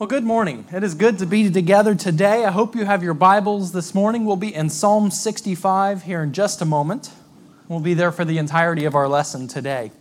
Well, 0.00 0.08
good 0.08 0.24
morning. 0.24 0.64
It 0.72 0.82
is 0.82 0.94
good 0.94 1.18
to 1.18 1.26
be 1.26 1.50
together 1.50 1.94
today. 1.94 2.46
I 2.46 2.50
hope 2.50 2.74
you 2.74 2.86
have 2.86 3.02
your 3.02 3.12
Bibles 3.12 3.72
this 3.72 3.94
morning. 3.94 4.24
We'll 4.24 4.36
be 4.36 4.54
in 4.54 4.70
Psalm 4.70 5.10
65 5.10 6.04
here 6.04 6.22
in 6.22 6.32
just 6.32 6.62
a 6.62 6.64
moment. 6.64 7.10
We'll 7.68 7.80
be 7.80 7.92
there 7.92 8.10
for 8.10 8.24
the 8.24 8.38
entirety 8.38 8.86
of 8.86 8.94
our 8.94 9.06
lesson 9.06 9.46
today. 9.46 9.92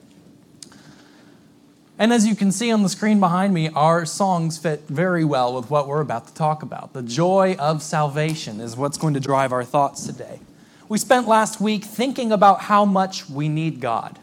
And 1.97 2.13
as 2.13 2.25
you 2.25 2.33
can 2.33 2.53
see 2.53 2.71
on 2.71 2.81
the 2.81 2.87
screen 2.87 3.19
behind 3.19 3.53
me, 3.53 3.67
our 3.75 4.05
songs 4.05 4.57
fit 4.57 4.83
very 4.87 5.25
well 5.25 5.53
with 5.53 5.69
what 5.69 5.85
we're 5.85 5.99
about 5.99 6.27
to 6.27 6.33
talk 6.33 6.63
about. 6.63 6.93
The 6.93 7.03
joy 7.03 7.57
of 7.59 7.83
salvation 7.83 8.61
is 8.61 8.77
what's 8.77 8.97
going 8.97 9.15
to 9.15 9.19
drive 9.19 9.51
our 9.51 9.65
thoughts 9.65 10.05
today. 10.05 10.39
We 10.87 10.97
spent 10.97 11.27
last 11.27 11.59
week 11.59 11.83
thinking 11.83 12.31
about 12.31 12.61
how 12.61 12.85
much 12.85 13.29
we 13.29 13.49
need 13.49 13.81
God, 13.81 14.17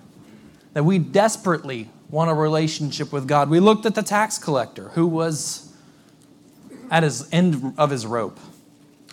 that 0.72 0.84
we 0.84 0.98
desperately 0.98 1.90
want 2.08 2.30
a 2.30 2.34
relationship 2.34 3.12
with 3.12 3.28
God. 3.28 3.50
We 3.50 3.60
looked 3.60 3.84
at 3.84 3.94
the 3.94 4.02
tax 4.02 4.38
collector 4.38 4.88
who 4.94 5.06
was 5.06 5.65
at 6.90 7.02
his 7.02 7.28
end 7.32 7.74
of 7.76 7.90
his 7.90 8.06
rope. 8.06 8.38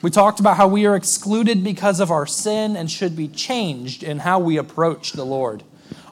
We 0.01 0.09
talked 0.09 0.39
about 0.39 0.57
how 0.57 0.67
we 0.67 0.85
are 0.85 0.95
excluded 0.95 1.63
because 1.63 1.99
of 1.99 2.11
our 2.11 2.25
sin 2.25 2.75
and 2.75 2.91
should 2.91 3.15
be 3.15 3.27
changed 3.29 4.03
in 4.03 4.19
how 4.19 4.39
we 4.39 4.57
approach 4.57 5.13
the 5.13 5.25
Lord. 5.25 5.63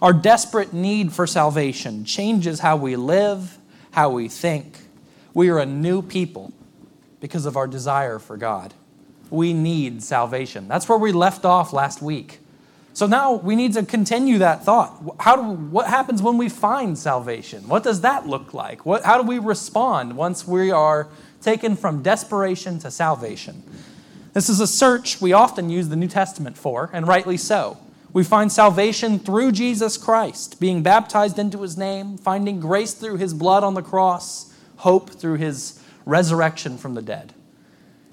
Our 0.02 0.14
desperate 0.14 0.74
need 0.74 1.12
for 1.12 1.28
salvation 1.28 2.05
changes 2.05 2.62
how 2.62 2.78
we 2.78 2.96
live, 2.96 3.58
how 3.92 4.10
we 4.10 4.30
think. 4.30 4.78
We 5.34 5.50
are 5.50 5.60
a 5.60 5.66
new 5.66 6.02
people 6.02 6.54
because 7.20 7.46
of 7.46 7.58
our 7.58 7.68
desire 7.68 8.18
for 8.18 8.38
God. 8.38 8.74
We 9.30 9.54
need 9.54 10.04
salvation. 10.04 10.68
That's 10.68 10.90
where 10.90 10.98
we 10.98 11.12
left 11.12 11.46
off 11.46 11.74
last 11.74 12.02
week. 12.02 12.40
So 12.94 13.08
now 13.08 13.34
we 13.34 13.55
need 13.55 13.74
to 13.74 13.86
continue 13.86 14.40
that 14.40 14.66
thought. 14.66 15.02
How 15.20 15.36
do, 15.36 15.44
what 15.44 15.88
happens 15.88 16.22
when 16.22 16.38
we 16.38 16.50
find 16.50 16.98
salvation? 16.98 17.68
What 17.68 17.84
does 17.84 18.02
that 18.02 18.28
look 18.28 18.54
like? 18.54 18.86
What, 18.86 19.04
how 19.04 19.22
do 19.22 19.28
we 19.28 19.40
respond 19.40 20.18
once 20.18 20.46
we 20.46 20.72
are 20.72 21.08
taken 21.41 21.76
from 21.76 22.04
desperation 22.04 22.80
to 22.80 22.91
salvation. 22.91 23.63
This 24.34 24.49
is 24.49 24.60
a 24.60 24.68
search 24.68 25.20
we 25.20 25.34
often 25.34 25.70
use 25.70 25.90
the 25.90 25.96
New 25.96 26.07
Testament 26.07 26.57
for, 26.57 26.90
and 26.93 27.07
rightly 27.07 27.38
so. 27.38 27.77
We 28.13 28.24
find 28.24 28.52
salvation 28.52 29.20
through 29.20 29.54
Jesus 29.54 29.98
Christ, 29.98 30.60
being 30.60 30.84
baptized 30.84 31.40
into 31.40 31.62
his 31.62 31.77
name, 31.77 32.18
finding 32.18 32.60
grace 32.60 32.93
through 32.93 33.18
his 33.18 33.34
blood 33.34 33.63
on 33.63 33.74
the 33.74 33.82
cross, 33.82 34.54
hope 34.77 35.10
through 35.10 35.35
his 35.35 35.82
resurrection 36.05 36.77
from 36.77 36.93
the 36.93 37.01
dead. 37.01 37.34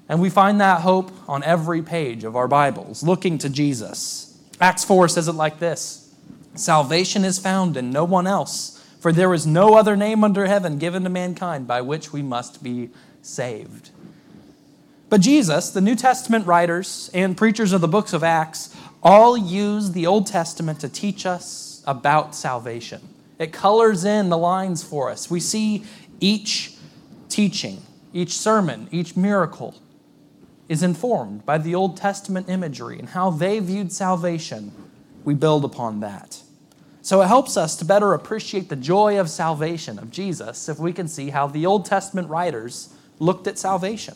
And 0.07 0.21
we 0.21 0.29
find 0.29 0.59
that 0.59 0.81
hope 0.81 1.11
on 1.27 1.43
every 1.43 1.81
page 1.81 2.23
of 2.23 2.35
our 2.35 2.47
Bibles, 2.47 3.03
looking 3.03 3.37
to 3.39 3.49
Jesus. 3.49 4.37
Acts 4.59 4.83
4 4.83 5.07
says 5.07 5.27
it 5.27 5.33
like 5.33 5.59
this 5.59 6.13
Salvation 6.55 7.23
is 7.23 7.39
found 7.39 7.77
in 7.77 7.91
no 7.91 8.03
one 8.03 8.27
else, 8.27 8.83
for 8.99 9.11
there 9.11 9.33
is 9.33 9.45
no 9.45 9.75
other 9.75 9.95
name 9.95 10.23
under 10.23 10.47
heaven 10.47 10.77
given 10.77 11.03
to 11.03 11.09
mankind 11.09 11.67
by 11.67 11.81
which 11.81 12.11
we 12.11 12.21
must 12.21 12.63
be 12.63 12.89
saved. 13.21 13.91
But 15.09 15.21
Jesus, 15.21 15.71
the 15.71 15.81
New 15.81 15.95
Testament 15.95 16.45
writers, 16.45 17.09
and 17.13 17.35
preachers 17.35 17.73
of 17.73 17.81
the 17.81 17.87
books 17.87 18.13
of 18.13 18.23
Acts 18.23 18.75
all 19.01 19.37
use 19.37 19.91
the 19.91 20.05
Old 20.05 20.27
Testament 20.27 20.79
to 20.81 20.89
teach 20.89 21.25
us 21.25 21.83
about 21.87 22.35
salvation. 22.35 23.01
It 23.39 23.51
colors 23.53 24.03
in 24.05 24.29
the 24.29 24.37
lines 24.37 24.83
for 24.83 25.09
us. 25.09 25.31
We 25.31 25.39
see 25.39 25.83
each 26.19 26.75
teaching, 27.29 27.81
each 28.13 28.33
sermon, 28.37 28.87
each 28.91 29.15
miracle 29.15 29.75
is 30.67 30.83
informed 30.83 31.45
by 31.45 31.57
the 31.57 31.73
Old 31.73 31.97
Testament 31.97 32.47
imagery 32.47 32.99
and 32.99 33.09
how 33.09 33.31
they 33.31 33.59
viewed 33.59 33.91
salvation. 33.91 34.71
We 35.23 35.33
build 35.33 35.65
upon 35.65 36.01
that. 36.01 36.41
So 37.01 37.21
it 37.21 37.27
helps 37.27 37.57
us 37.57 37.75
to 37.77 37.85
better 37.85 38.13
appreciate 38.13 38.69
the 38.69 38.75
joy 38.75 39.19
of 39.19 39.29
salvation 39.29 39.97
of 39.97 40.11
Jesus 40.11 40.69
if 40.69 40.77
we 40.77 40.93
can 40.93 41.07
see 41.07 41.29
how 41.29 41.47
the 41.47 41.65
Old 41.65 41.85
Testament 41.85 42.29
writers 42.29 42.93
looked 43.19 43.47
at 43.47 43.59
salvation. 43.59 44.15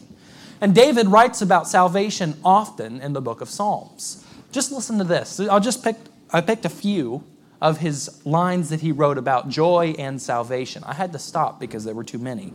And 0.61 0.73
David 0.73 1.07
writes 1.07 1.41
about 1.41 1.67
salvation 1.67 2.35
often 2.43 3.01
in 3.01 3.13
the 3.13 3.21
book 3.21 3.41
of 3.41 3.49
Psalms. 3.49 4.25
Just 4.51 4.71
listen 4.71 4.97
to 4.97 5.03
this. 5.03 5.39
I'll 5.39 5.59
just 5.59 5.83
pick, 5.83 5.97
I 6.31 6.41
picked 6.41 6.65
a 6.65 6.69
few 6.69 7.23
of 7.61 7.79
his 7.79 8.25
lines 8.25 8.69
that 8.69 8.81
he 8.81 8.91
wrote 8.91 9.17
about 9.17 9.49
joy 9.49 9.95
and 9.97 10.21
salvation. 10.21 10.83
I 10.85 10.93
had 10.93 11.11
to 11.13 11.19
stop 11.19 11.59
because 11.59 11.85
there 11.85 11.93
were 11.93 12.03
too 12.03 12.17
many. 12.17 12.53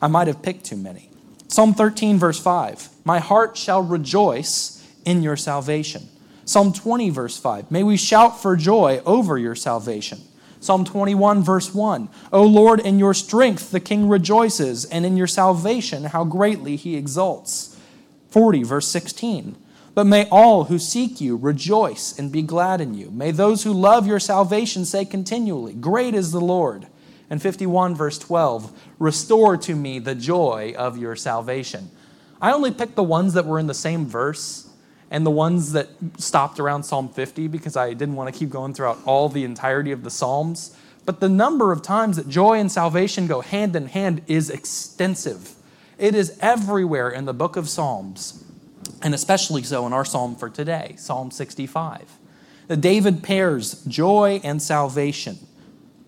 I 0.00 0.08
might 0.08 0.26
have 0.26 0.42
picked 0.42 0.64
too 0.64 0.76
many. 0.76 1.10
Psalm 1.48 1.74
13, 1.74 2.18
verse 2.18 2.38
5 2.38 2.88
My 3.04 3.18
heart 3.18 3.56
shall 3.56 3.82
rejoice 3.82 4.86
in 5.04 5.22
your 5.22 5.36
salvation. 5.36 6.08
Psalm 6.44 6.72
20, 6.72 7.10
verse 7.10 7.38
5 7.38 7.70
May 7.70 7.82
we 7.82 7.96
shout 7.96 8.40
for 8.40 8.56
joy 8.56 9.00
over 9.04 9.38
your 9.38 9.54
salvation. 9.54 10.20
Psalm 10.62 10.84
21, 10.84 11.42
verse 11.42 11.74
1 11.74 12.08
O 12.32 12.46
Lord, 12.46 12.78
in 12.78 13.00
your 13.00 13.14
strength 13.14 13.72
the 13.72 13.80
king 13.80 14.08
rejoices, 14.08 14.84
and 14.84 15.04
in 15.04 15.16
your 15.16 15.26
salvation 15.26 16.04
how 16.04 16.22
greatly 16.22 16.76
he 16.76 16.94
exults. 16.94 17.76
40, 18.28 18.62
verse 18.62 18.86
16 18.86 19.56
But 19.92 20.04
may 20.04 20.28
all 20.30 20.64
who 20.64 20.78
seek 20.78 21.20
you 21.20 21.36
rejoice 21.36 22.16
and 22.16 22.30
be 22.30 22.42
glad 22.42 22.80
in 22.80 22.94
you. 22.94 23.10
May 23.10 23.32
those 23.32 23.64
who 23.64 23.72
love 23.72 24.06
your 24.06 24.20
salvation 24.20 24.84
say 24.84 25.04
continually, 25.04 25.74
Great 25.74 26.14
is 26.14 26.30
the 26.30 26.40
Lord. 26.40 26.86
And 27.28 27.42
51, 27.42 27.96
verse 27.96 28.18
12 28.20 28.72
Restore 29.00 29.56
to 29.56 29.74
me 29.74 29.98
the 29.98 30.14
joy 30.14 30.74
of 30.78 30.96
your 30.96 31.16
salvation. 31.16 31.90
I 32.40 32.52
only 32.52 32.70
picked 32.70 32.94
the 32.94 33.02
ones 33.02 33.34
that 33.34 33.46
were 33.46 33.58
in 33.58 33.66
the 33.66 33.74
same 33.74 34.06
verse 34.06 34.71
and 35.12 35.26
the 35.26 35.30
ones 35.30 35.72
that 35.72 35.88
stopped 36.16 36.58
around 36.58 36.84
Psalm 36.84 37.10
50 37.10 37.46
because 37.46 37.76
I 37.76 37.92
didn't 37.92 38.16
want 38.16 38.32
to 38.32 38.36
keep 38.36 38.48
going 38.48 38.72
throughout 38.72 38.98
all 39.04 39.28
the 39.28 39.44
entirety 39.44 39.92
of 39.92 40.04
the 40.04 40.10
Psalms. 40.10 40.74
But 41.04 41.20
the 41.20 41.28
number 41.28 41.70
of 41.70 41.82
times 41.82 42.16
that 42.16 42.30
joy 42.30 42.58
and 42.58 42.72
salvation 42.72 43.26
go 43.26 43.42
hand 43.42 43.76
in 43.76 43.88
hand 43.88 44.22
is 44.26 44.48
extensive. 44.48 45.54
It 45.98 46.14
is 46.14 46.38
everywhere 46.40 47.10
in 47.10 47.26
the 47.26 47.34
book 47.34 47.56
of 47.56 47.68
Psalms, 47.68 48.42
and 49.02 49.14
especially 49.14 49.62
so 49.62 49.86
in 49.86 49.92
our 49.92 50.06
psalm 50.06 50.34
for 50.34 50.48
today, 50.48 50.94
Psalm 50.96 51.30
65. 51.30 52.18
That 52.68 52.80
David 52.80 53.22
pairs 53.22 53.84
joy 53.84 54.40
and 54.42 54.62
salvation. 54.62 55.36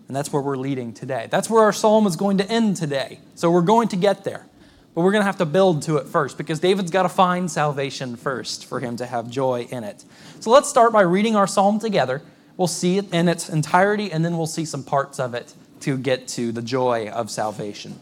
And 0.07 0.15
that's 0.15 0.33
where 0.33 0.41
we're 0.41 0.57
leading 0.57 0.93
today. 0.93 1.27
That's 1.29 1.47
where 1.47 1.61
our 1.61 1.73
psalm 1.73 2.07
is 2.07 2.15
going 2.15 2.39
to 2.39 2.49
end 2.49 2.77
today. 2.77 3.19
So 3.35 3.51
we're 3.51 3.61
going 3.61 3.87
to 3.89 3.95
get 3.97 4.23
there. 4.23 4.47
But 4.95 5.01
we're 5.01 5.11
going 5.11 5.21
to 5.21 5.25
have 5.25 5.37
to 5.39 5.45
build 5.45 5.81
to 5.83 5.97
it 5.97 6.07
first 6.07 6.37
because 6.37 6.61
David's 6.61 6.89
got 6.89 7.03
to 7.03 7.09
find 7.09 7.51
salvation 7.51 8.15
first 8.15 8.65
for 8.65 8.79
him 8.79 8.95
to 8.97 9.05
have 9.05 9.29
joy 9.29 9.67
in 9.69 9.83
it. 9.83 10.05
So 10.39 10.49
let's 10.49 10.69
start 10.69 10.93
by 10.93 11.01
reading 11.01 11.35
our 11.35 11.47
psalm 11.47 11.79
together. 11.79 12.21
We'll 12.55 12.69
see 12.69 12.97
it 12.97 13.13
in 13.13 13.27
its 13.27 13.49
entirety 13.49 14.09
and 14.09 14.23
then 14.23 14.37
we'll 14.37 14.47
see 14.47 14.63
some 14.63 14.85
parts 14.85 15.19
of 15.19 15.33
it 15.33 15.53
to 15.81 15.97
get 15.97 16.29
to 16.29 16.53
the 16.53 16.61
joy 16.61 17.09
of 17.09 17.29
salvation. 17.29 17.99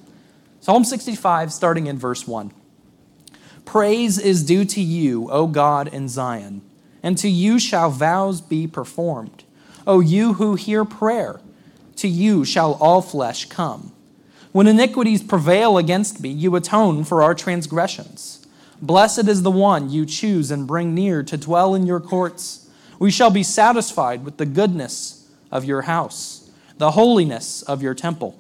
Psalm 0.62 0.84
65, 0.84 1.52
starting 1.52 1.88
in 1.88 1.98
verse 1.98 2.28
1. 2.28 2.52
Praise 3.66 4.20
is 4.20 4.44
due 4.44 4.64
to 4.66 4.82
you, 4.82 5.30
O 5.32 5.48
God 5.48 5.88
in 5.88 6.08
Zion, 6.08 6.62
and 7.02 7.18
to 7.18 7.28
you 7.28 7.58
shall 7.58 7.90
vows 7.90 8.40
be 8.40 8.68
performed. 8.68 9.44
O 9.88 10.00
you 10.00 10.34
who 10.34 10.54
hear 10.54 10.86
prayer, 10.86 11.42
to 11.96 12.08
you 12.08 12.46
shall 12.46 12.74
all 12.76 13.02
flesh 13.02 13.46
come. 13.46 13.93
When 14.54 14.68
iniquities 14.68 15.24
prevail 15.24 15.80
against 15.80 16.22
me, 16.22 16.30
you 16.30 16.56
atone 16.56 17.04
for 17.06 17.24
our 17.24 17.34
transgressions. 17.34 18.46
Blessed 18.80 19.28
is 19.28 19.42
the 19.42 19.50
one 19.50 19.90
you 19.90 20.06
choose 20.06 20.52
and 20.52 20.68
bring 20.68 20.94
near 20.94 21.24
to 21.24 21.38
dwell 21.38 21.74
in 21.74 21.88
your 21.88 22.00
courts. 22.00 22.70
We 23.00 23.10
shall 23.10 23.32
be 23.32 23.42
satisfied 23.42 24.24
with 24.24 24.38
the 24.38 24.46
goodness 24.46 25.28
of 25.52 25.66
your 25.66 25.82
house, 25.84 26.52
the 26.78 26.92
holiness 26.92 27.64
of 27.64 27.82
your 27.82 27.96
temple. 27.96 28.38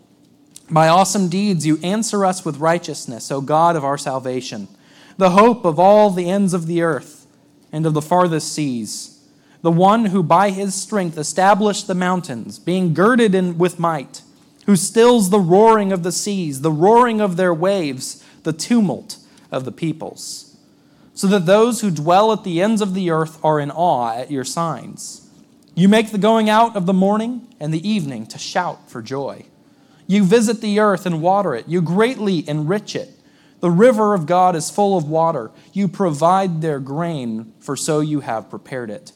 By 0.69 0.87
awesome 0.87 1.29
deeds 1.29 1.65
you 1.65 1.79
answer 1.81 2.23
us 2.23 2.45
with 2.45 2.57
righteousness, 2.57 3.31
O 3.31 3.41
God 3.41 3.75
of 3.75 3.83
our 3.83 3.97
salvation, 3.97 4.67
the 5.17 5.31
hope 5.31 5.65
of 5.65 5.79
all 5.79 6.11
the 6.11 6.29
ends 6.29 6.53
of 6.53 6.67
the 6.67 6.83
earth 6.83 7.25
and 7.71 7.87
of 7.87 7.95
the 7.95 8.03
farthest 8.03 8.53
seas, 8.53 9.19
the 9.63 9.71
one 9.71 10.05
who 10.05 10.21
by 10.21 10.51
his 10.51 10.75
strength 10.75 11.17
established 11.17 11.87
the 11.87 11.95
mountains, 11.95 12.59
being 12.59 12.93
girded 12.93 13.33
in 13.33 13.57
with 13.57 13.79
might 13.79 14.21
who 14.65 14.75
stills 14.75 15.29
the 15.29 15.39
roaring 15.39 15.91
of 15.91 16.03
the 16.03 16.11
seas, 16.11 16.61
the 16.61 16.71
roaring 16.71 17.19
of 17.21 17.35
their 17.35 17.53
waves, 17.53 18.23
the 18.43 18.53
tumult 18.53 19.17
of 19.51 19.65
the 19.65 19.71
peoples, 19.71 20.57
so 21.13 21.27
that 21.27 21.45
those 21.45 21.81
who 21.81 21.91
dwell 21.91 22.31
at 22.31 22.43
the 22.43 22.61
ends 22.61 22.81
of 22.81 22.93
the 22.93 23.09
earth 23.09 23.43
are 23.43 23.59
in 23.59 23.71
awe 23.71 24.15
at 24.15 24.31
your 24.31 24.43
signs. 24.43 25.29
You 25.75 25.87
make 25.87 26.11
the 26.11 26.17
going 26.17 26.49
out 26.49 26.75
of 26.75 26.85
the 26.85 26.93
morning 26.93 27.47
and 27.59 27.73
the 27.73 27.87
evening 27.87 28.25
to 28.27 28.37
shout 28.37 28.89
for 28.89 29.01
joy. 29.01 29.45
You 30.07 30.23
visit 30.23 30.61
the 30.61 30.79
earth 30.79 31.05
and 31.05 31.21
water 31.21 31.55
it, 31.55 31.67
you 31.67 31.81
greatly 31.81 32.47
enrich 32.47 32.95
it. 32.95 33.09
The 33.59 33.71
river 33.71 34.13
of 34.13 34.25
God 34.25 34.57
is 34.57 34.69
full 34.69 34.97
of 34.97 35.07
water. 35.07 35.49
You 35.71 35.87
provide 35.87 36.61
their 36.61 36.81
grain, 36.81 37.53
for 37.59 37.77
so 37.77 38.01
you 38.01 38.19
have 38.19 38.49
prepared 38.49 38.89
it. 38.89 39.13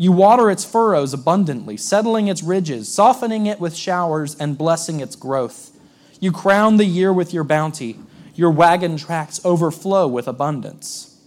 You 0.00 0.12
water 0.12 0.48
its 0.48 0.64
furrows 0.64 1.12
abundantly, 1.12 1.76
settling 1.76 2.28
its 2.28 2.42
ridges, 2.42 2.88
softening 2.90 3.46
it 3.46 3.58
with 3.58 3.74
showers, 3.74 4.36
and 4.36 4.56
blessing 4.56 5.00
its 5.00 5.16
growth. 5.16 5.76
You 6.20 6.30
crown 6.30 6.76
the 6.76 6.84
year 6.84 7.12
with 7.12 7.34
your 7.34 7.42
bounty. 7.42 7.98
Your 8.34 8.52
wagon 8.52 8.96
tracks 8.96 9.40
overflow 9.44 10.06
with 10.06 10.28
abundance. 10.28 11.20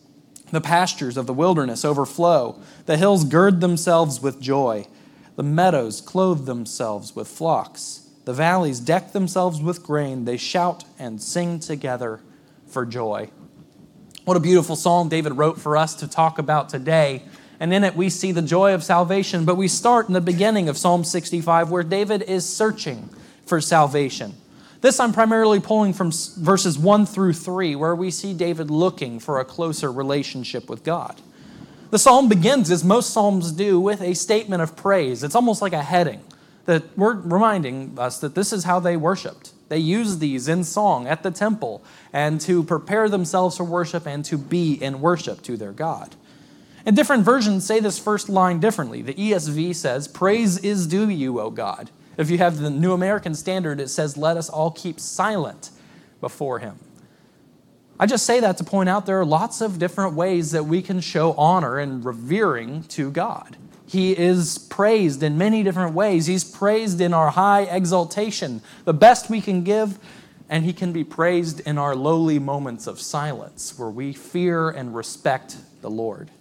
The 0.51 0.61
pastures 0.61 1.17
of 1.17 1.27
the 1.27 1.33
wilderness 1.33 1.83
overflow. 1.83 2.61
The 2.85 2.95
hills 2.95 3.25
gird 3.25 3.59
themselves 3.59 4.21
with 4.21 4.41
joy. 4.41 4.87
The 5.35 5.43
meadows 5.43 5.99
clothe 5.99 6.45
themselves 6.45 7.13
with 7.13 7.27
flocks. 7.27 8.09
The 8.23 8.33
valleys 8.33 8.79
deck 8.79 9.11
themselves 9.11 9.61
with 9.61 9.83
grain. 9.83 10.23
They 10.23 10.37
shout 10.37 10.85
and 10.97 11.21
sing 11.21 11.59
together 11.59 12.21
for 12.67 12.85
joy. 12.85 13.31
What 14.23 14.37
a 14.37 14.41
beautiful 14.41 14.77
psalm 14.77 15.09
David 15.09 15.33
wrote 15.33 15.59
for 15.59 15.75
us 15.75 15.95
to 15.95 16.07
talk 16.07 16.39
about 16.39 16.69
today. 16.69 17.23
And 17.61 17.71
in 17.71 17.83
it, 17.83 17.95
we 17.95 18.09
see 18.09 18.31
the 18.31 18.41
joy 18.41 18.73
of 18.73 18.83
salvation. 18.83 19.45
But 19.45 19.53
we 19.53 19.67
start 19.67 20.07
in 20.07 20.13
the 20.13 20.19
beginning 20.19 20.67
of 20.67 20.79
Psalm 20.79 21.03
65, 21.03 21.69
where 21.69 21.83
David 21.83 22.23
is 22.23 22.43
searching 22.43 23.07
for 23.45 23.61
salvation. 23.61 24.33
This 24.81 24.99
I'm 24.99 25.13
primarily 25.13 25.59
pulling 25.59 25.93
from 25.93 26.11
verses 26.39 26.79
1 26.79 27.05
through 27.05 27.33
3, 27.33 27.75
where 27.75 27.95
we 27.95 28.09
see 28.09 28.33
David 28.33 28.71
looking 28.71 29.19
for 29.19 29.39
a 29.39 29.45
closer 29.45 29.91
relationship 29.91 30.71
with 30.71 30.83
God. 30.83 31.21
The 31.91 31.99
psalm 31.99 32.27
begins, 32.27 32.71
as 32.71 32.83
most 32.83 33.11
psalms 33.11 33.51
do, 33.51 33.79
with 33.79 34.01
a 34.01 34.15
statement 34.15 34.63
of 34.63 34.75
praise. 34.75 35.23
It's 35.23 35.35
almost 35.35 35.61
like 35.61 35.73
a 35.73 35.83
heading 35.83 36.21
that 36.65 36.97
we're 36.97 37.13
reminding 37.13 37.93
us 37.99 38.19
that 38.21 38.33
this 38.33 38.51
is 38.51 38.63
how 38.63 38.79
they 38.79 38.97
worshiped. 38.97 39.51
They 39.69 39.77
used 39.77 40.19
these 40.19 40.47
in 40.47 40.63
song 40.63 41.05
at 41.05 41.21
the 41.21 41.29
temple 41.29 41.83
and 42.11 42.41
to 42.41 42.63
prepare 42.63 43.07
themselves 43.07 43.57
for 43.57 43.65
worship 43.65 44.07
and 44.07 44.25
to 44.25 44.39
be 44.39 44.73
in 44.73 44.99
worship 44.99 45.43
to 45.43 45.57
their 45.57 45.73
God. 45.73 46.15
And 46.85 46.95
different 46.95 47.23
versions 47.23 47.65
say 47.65 47.79
this 47.79 47.99
first 47.99 48.29
line 48.29 48.59
differently. 48.59 49.01
The 49.01 49.13
ESV 49.13 49.75
says, 49.75 50.07
Praise 50.07 50.57
is 50.59 50.87
due 50.87 51.09
you, 51.09 51.39
O 51.39 51.49
God. 51.49 51.91
If 52.17 52.29
you 52.29 52.37
have 52.39 52.57
the 52.57 52.69
New 52.69 52.93
American 52.93 53.35
Standard, 53.35 53.79
it 53.79 53.89
says, 53.89 54.17
Let 54.17 54.37
us 54.37 54.49
all 54.49 54.71
keep 54.71 54.99
silent 54.99 55.69
before 56.19 56.59
him. 56.59 56.79
I 57.99 58.07
just 58.07 58.25
say 58.25 58.39
that 58.39 58.57
to 58.57 58.63
point 58.63 58.89
out 58.89 59.05
there 59.05 59.19
are 59.19 59.25
lots 59.25 59.61
of 59.61 59.77
different 59.77 60.15
ways 60.15 60.51
that 60.51 60.65
we 60.65 60.81
can 60.81 61.01
show 61.01 61.33
honor 61.33 61.77
and 61.77 62.03
revering 62.03 62.83
to 62.85 63.11
God. 63.11 63.57
He 63.85 64.17
is 64.17 64.57
praised 64.57 65.21
in 65.21 65.37
many 65.37 65.63
different 65.63 65.93
ways. 65.93 66.25
He's 66.25 66.43
praised 66.43 66.99
in 66.99 67.13
our 67.13 67.29
high 67.29 67.63
exaltation, 67.63 68.61
the 68.85 68.93
best 68.93 69.29
we 69.29 69.41
can 69.41 69.63
give, 69.63 69.99
and 70.49 70.65
He 70.65 70.73
can 70.73 70.91
be 70.91 71.03
praised 71.03 71.59
in 71.59 71.77
our 71.77 71.95
lowly 71.95 72.39
moments 72.39 72.87
of 72.87 72.99
silence 72.99 73.77
where 73.77 73.89
we 73.89 74.13
fear 74.13 74.69
and 74.69 74.95
respect 74.95 75.57
the 75.81 75.89
Lord. 75.89 76.31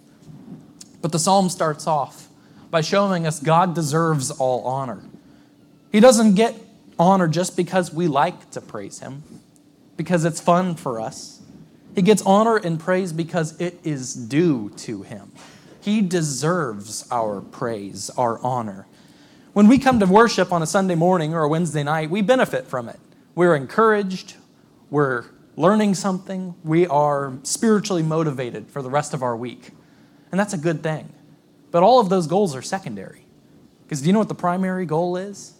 But 1.01 1.11
the 1.11 1.19
psalm 1.19 1.49
starts 1.49 1.87
off 1.87 2.27
by 2.69 2.81
showing 2.81 3.27
us 3.27 3.39
God 3.39 3.75
deserves 3.75 4.31
all 4.31 4.63
honor. 4.65 5.01
He 5.91 5.99
doesn't 5.99 6.35
get 6.35 6.55
honor 6.97 7.27
just 7.27 7.57
because 7.57 7.93
we 7.93 8.07
like 8.07 8.51
to 8.51 8.61
praise 8.61 8.99
Him, 8.99 9.23
because 9.97 10.23
it's 10.23 10.39
fun 10.39 10.75
for 10.75 10.99
us. 10.99 11.41
He 11.95 12.01
gets 12.01 12.21
honor 12.21 12.55
and 12.55 12.79
praise 12.79 13.11
because 13.11 13.59
it 13.59 13.79
is 13.83 14.13
due 14.13 14.69
to 14.77 15.01
Him. 15.01 15.31
He 15.81 16.01
deserves 16.01 17.07
our 17.11 17.41
praise, 17.41 18.09
our 18.11 18.39
honor. 18.39 18.87
When 19.53 19.67
we 19.67 19.79
come 19.79 19.99
to 19.99 20.05
worship 20.05 20.53
on 20.53 20.61
a 20.61 20.67
Sunday 20.67 20.95
morning 20.95 21.33
or 21.33 21.43
a 21.43 21.49
Wednesday 21.49 21.83
night, 21.83 22.09
we 22.09 22.21
benefit 22.21 22.67
from 22.67 22.87
it. 22.87 22.99
We're 23.35 23.55
encouraged, 23.55 24.35
we're 24.89 25.25
learning 25.57 25.95
something, 25.95 26.55
we 26.63 26.87
are 26.87 27.33
spiritually 27.43 28.03
motivated 28.03 28.69
for 28.69 28.81
the 28.81 28.89
rest 28.89 29.13
of 29.13 29.23
our 29.23 29.35
week. 29.35 29.71
And 30.31 30.39
that's 30.39 30.53
a 30.53 30.57
good 30.57 30.81
thing. 30.81 31.11
But 31.71 31.83
all 31.83 31.99
of 31.99 32.09
those 32.09 32.27
goals 32.27 32.55
are 32.55 32.61
secondary. 32.61 33.25
Because 33.83 34.01
do 34.01 34.07
you 34.07 34.13
know 34.13 34.19
what 34.19 34.29
the 34.29 34.35
primary 34.35 34.85
goal 34.85 35.17
is? 35.17 35.53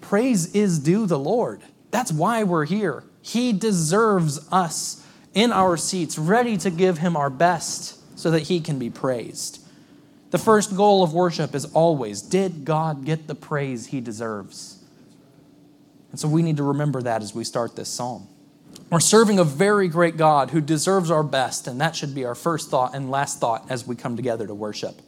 Praise 0.00 0.54
is 0.54 0.78
due 0.78 1.06
the 1.06 1.18
Lord. 1.18 1.62
That's 1.90 2.12
why 2.12 2.42
we're 2.42 2.66
here. 2.66 3.04
He 3.22 3.52
deserves 3.52 4.46
us 4.52 5.06
in 5.32 5.50
our 5.50 5.76
seats, 5.76 6.18
ready 6.18 6.56
to 6.58 6.70
give 6.70 6.98
Him 6.98 7.16
our 7.16 7.30
best 7.30 8.00
so 8.18 8.30
that 8.30 8.42
he 8.42 8.60
can 8.60 8.78
be 8.78 8.90
praised. 8.90 9.60
The 10.30 10.38
first 10.38 10.76
goal 10.76 11.02
of 11.02 11.12
worship 11.12 11.54
is 11.54 11.64
always 11.66 12.22
did 12.22 12.64
God 12.64 13.04
get 13.04 13.26
the 13.26 13.34
praise 13.34 13.86
he 13.86 14.00
deserves? 14.00 14.82
And 16.10 16.18
so 16.18 16.28
we 16.28 16.42
need 16.42 16.56
to 16.56 16.62
remember 16.62 17.02
that 17.02 17.22
as 17.22 17.34
we 17.34 17.44
start 17.44 17.76
this 17.76 17.88
psalm. 17.88 18.28
We're 18.90 19.00
serving 19.00 19.38
a 19.38 19.44
very 19.44 19.88
great 19.88 20.16
God 20.16 20.50
who 20.50 20.60
deserves 20.60 21.10
our 21.10 21.22
best, 21.22 21.66
and 21.66 21.80
that 21.80 21.96
should 21.96 22.14
be 22.14 22.24
our 22.24 22.34
first 22.34 22.70
thought 22.70 22.94
and 22.94 23.10
last 23.10 23.40
thought 23.40 23.66
as 23.70 23.86
we 23.86 23.96
come 23.96 24.16
together 24.16 24.46
to 24.46 24.54
worship. 24.54 25.00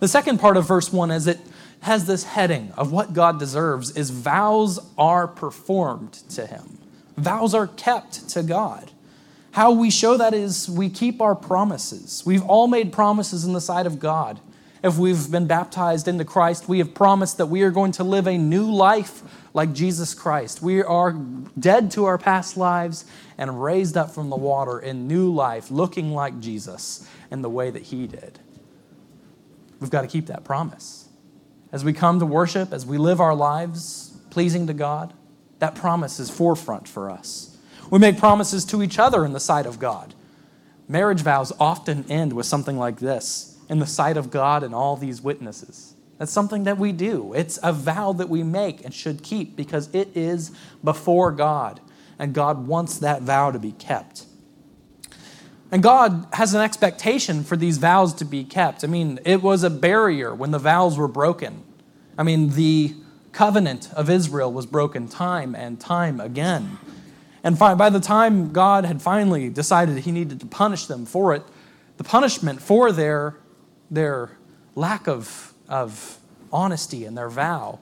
The 0.00 0.08
second 0.08 0.38
part 0.38 0.56
of 0.56 0.66
verse 0.66 0.92
1 0.92 1.10
is 1.10 1.26
it 1.26 1.40
has 1.80 2.06
this 2.06 2.24
heading 2.24 2.72
of 2.76 2.92
what 2.92 3.12
God 3.12 3.38
deserves 3.38 3.90
is 3.96 4.10
vows 4.10 4.78
are 4.96 5.26
performed 5.26 6.12
to 6.30 6.46
him. 6.46 6.78
Vows 7.16 7.54
are 7.54 7.66
kept 7.66 8.28
to 8.30 8.42
God. 8.42 8.90
How 9.52 9.72
we 9.72 9.90
show 9.90 10.16
that 10.16 10.34
is 10.34 10.68
we 10.68 10.88
keep 10.88 11.20
our 11.20 11.34
promises. 11.34 12.22
We've 12.24 12.44
all 12.44 12.68
made 12.68 12.92
promises 12.92 13.44
in 13.44 13.52
the 13.52 13.60
sight 13.60 13.86
of 13.86 13.98
God. 13.98 14.40
If 14.82 14.98
we've 14.98 15.30
been 15.30 15.46
baptized 15.46 16.08
into 16.08 16.24
Christ, 16.24 16.68
we 16.68 16.78
have 16.78 16.94
promised 16.94 17.38
that 17.38 17.46
we 17.46 17.62
are 17.62 17.70
going 17.70 17.92
to 17.92 18.04
live 18.04 18.26
a 18.26 18.38
new 18.38 18.70
life 18.70 19.22
like 19.54 19.72
Jesus 19.72 20.14
Christ. 20.14 20.62
We 20.62 20.82
are 20.82 21.12
dead 21.58 21.90
to 21.92 22.04
our 22.04 22.18
past 22.18 22.56
lives 22.56 23.04
and 23.36 23.62
raised 23.62 23.96
up 23.96 24.10
from 24.10 24.30
the 24.30 24.36
water 24.36 24.78
in 24.78 25.06
new 25.06 25.32
life, 25.32 25.70
looking 25.70 26.12
like 26.12 26.40
Jesus 26.40 27.06
in 27.30 27.42
the 27.42 27.50
way 27.50 27.70
that 27.70 27.82
He 27.82 28.06
did. 28.06 28.38
We've 29.80 29.90
got 29.90 30.02
to 30.02 30.08
keep 30.08 30.26
that 30.26 30.44
promise. 30.44 31.08
As 31.72 31.84
we 31.84 31.92
come 31.92 32.18
to 32.20 32.26
worship, 32.26 32.72
as 32.72 32.86
we 32.86 32.98
live 32.98 33.20
our 33.20 33.34
lives 33.34 34.16
pleasing 34.30 34.66
to 34.66 34.74
God, 34.74 35.12
that 35.58 35.74
promise 35.74 36.18
is 36.18 36.30
forefront 36.30 36.88
for 36.88 37.10
us. 37.10 37.56
We 37.90 37.98
make 37.98 38.18
promises 38.18 38.64
to 38.66 38.82
each 38.82 38.98
other 38.98 39.24
in 39.24 39.32
the 39.32 39.40
sight 39.40 39.66
of 39.66 39.78
God. 39.78 40.14
Marriage 40.88 41.20
vows 41.20 41.52
often 41.60 42.04
end 42.10 42.32
with 42.32 42.46
something 42.46 42.78
like 42.78 42.98
this 42.98 43.58
in 43.68 43.78
the 43.78 43.86
sight 43.86 44.16
of 44.16 44.30
God 44.30 44.62
and 44.62 44.74
all 44.74 44.96
these 44.96 45.22
witnesses. 45.22 45.91
That's 46.18 46.32
something 46.32 46.64
that 46.64 46.78
we 46.78 46.92
do. 46.92 47.32
It's 47.32 47.58
a 47.62 47.72
vow 47.72 48.12
that 48.12 48.28
we 48.28 48.42
make 48.42 48.84
and 48.84 48.94
should 48.94 49.22
keep 49.22 49.56
because 49.56 49.92
it 49.94 50.16
is 50.16 50.52
before 50.84 51.32
God, 51.32 51.80
and 52.18 52.32
God 52.32 52.66
wants 52.66 52.98
that 52.98 53.22
vow 53.22 53.50
to 53.50 53.58
be 53.58 53.72
kept. 53.72 54.26
And 55.72 55.82
God 55.82 56.26
has 56.34 56.52
an 56.54 56.60
expectation 56.60 57.44
for 57.44 57.56
these 57.56 57.78
vows 57.78 58.12
to 58.14 58.26
be 58.26 58.44
kept. 58.44 58.84
I 58.84 58.86
mean, 58.86 59.18
it 59.24 59.42
was 59.42 59.62
a 59.62 59.70
barrier 59.70 60.34
when 60.34 60.50
the 60.50 60.58
vows 60.58 60.98
were 60.98 61.08
broken. 61.08 61.62
I 62.18 62.22
mean, 62.22 62.50
the 62.50 62.94
covenant 63.32 63.90
of 63.94 64.10
Israel 64.10 64.52
was 64.52 64.66
broken 64.66 65.08
time 65.08 65.54
and 65.54 65.80
time 65.80 66.20
again. 66.20 66.78
And 67.42 67.58
by 67.58 67.90
the 67.90 67.98
time 67.98 68.52
God 68.52 68.84
had 68.84 69.02
finally 69.02 69.48
decided 69.48 69.96
he 69.98 70.12
needed 70.12 70.38
to 70.40 70.46
punish 70.46 70.86
them 70.86 71.06
for 71.06 71.34
it, 71.34 71.42
the 71.96 72.04
punishment 72.04 72.60
for 72.60 72.92
their, 72.92 73.36
their 73.90 74.36
lack 74.74 75.08
of, 75.08 75.51
of 75.68 76.18
honesty 76.52 77.04
and 77.04 77.16
their 77.16 77.30
vow 77.30 77.78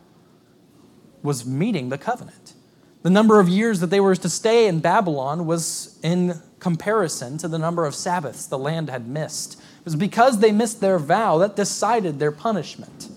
was 1.22 1.44
meeting 1.44 1.88
the 1.88 1.98
covenant. 1.98 2.54
The 3.02 3.10
number 3.10 3.40
of 3.40 3.48
years 3.48 3.80
that 3.80 3.88
they 3.88 4.00
were 4.00 4.14
to 4.14 4.28
stay 4.28 4.66
in 4.66 4.80
Babylon 4.80 5.46
was 5.46 5.98
in 6.02 6.34
comparison 6.60 7.38
to 7.38 7.48
the 7.48 7.58
number 7.58 7.86
of 7.86 7.94
Sabbaths 7.94 8.46
the 8.46 8.58
land 8.58 8.90
had 8.90 9.08
missed. 9.08 9.54
It 9.54 9.84
was 9.84 9.96
because 9.96 10.40
they 10.40 10.52
missed 10.52 10.80
their 10.80 10.98
vow 10.98 11.38
that 11.38 11.56
decided 11.56 12.18
their 12.18 12.32
punishment. 12.32 13.08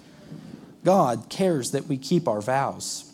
God 0.84 1.28
cares 1.30 1.72
that 1.72 1.88
we 1.88 1.98
keep 1.98 2.28
our 2.28 2.42
vows. 2.42 3.12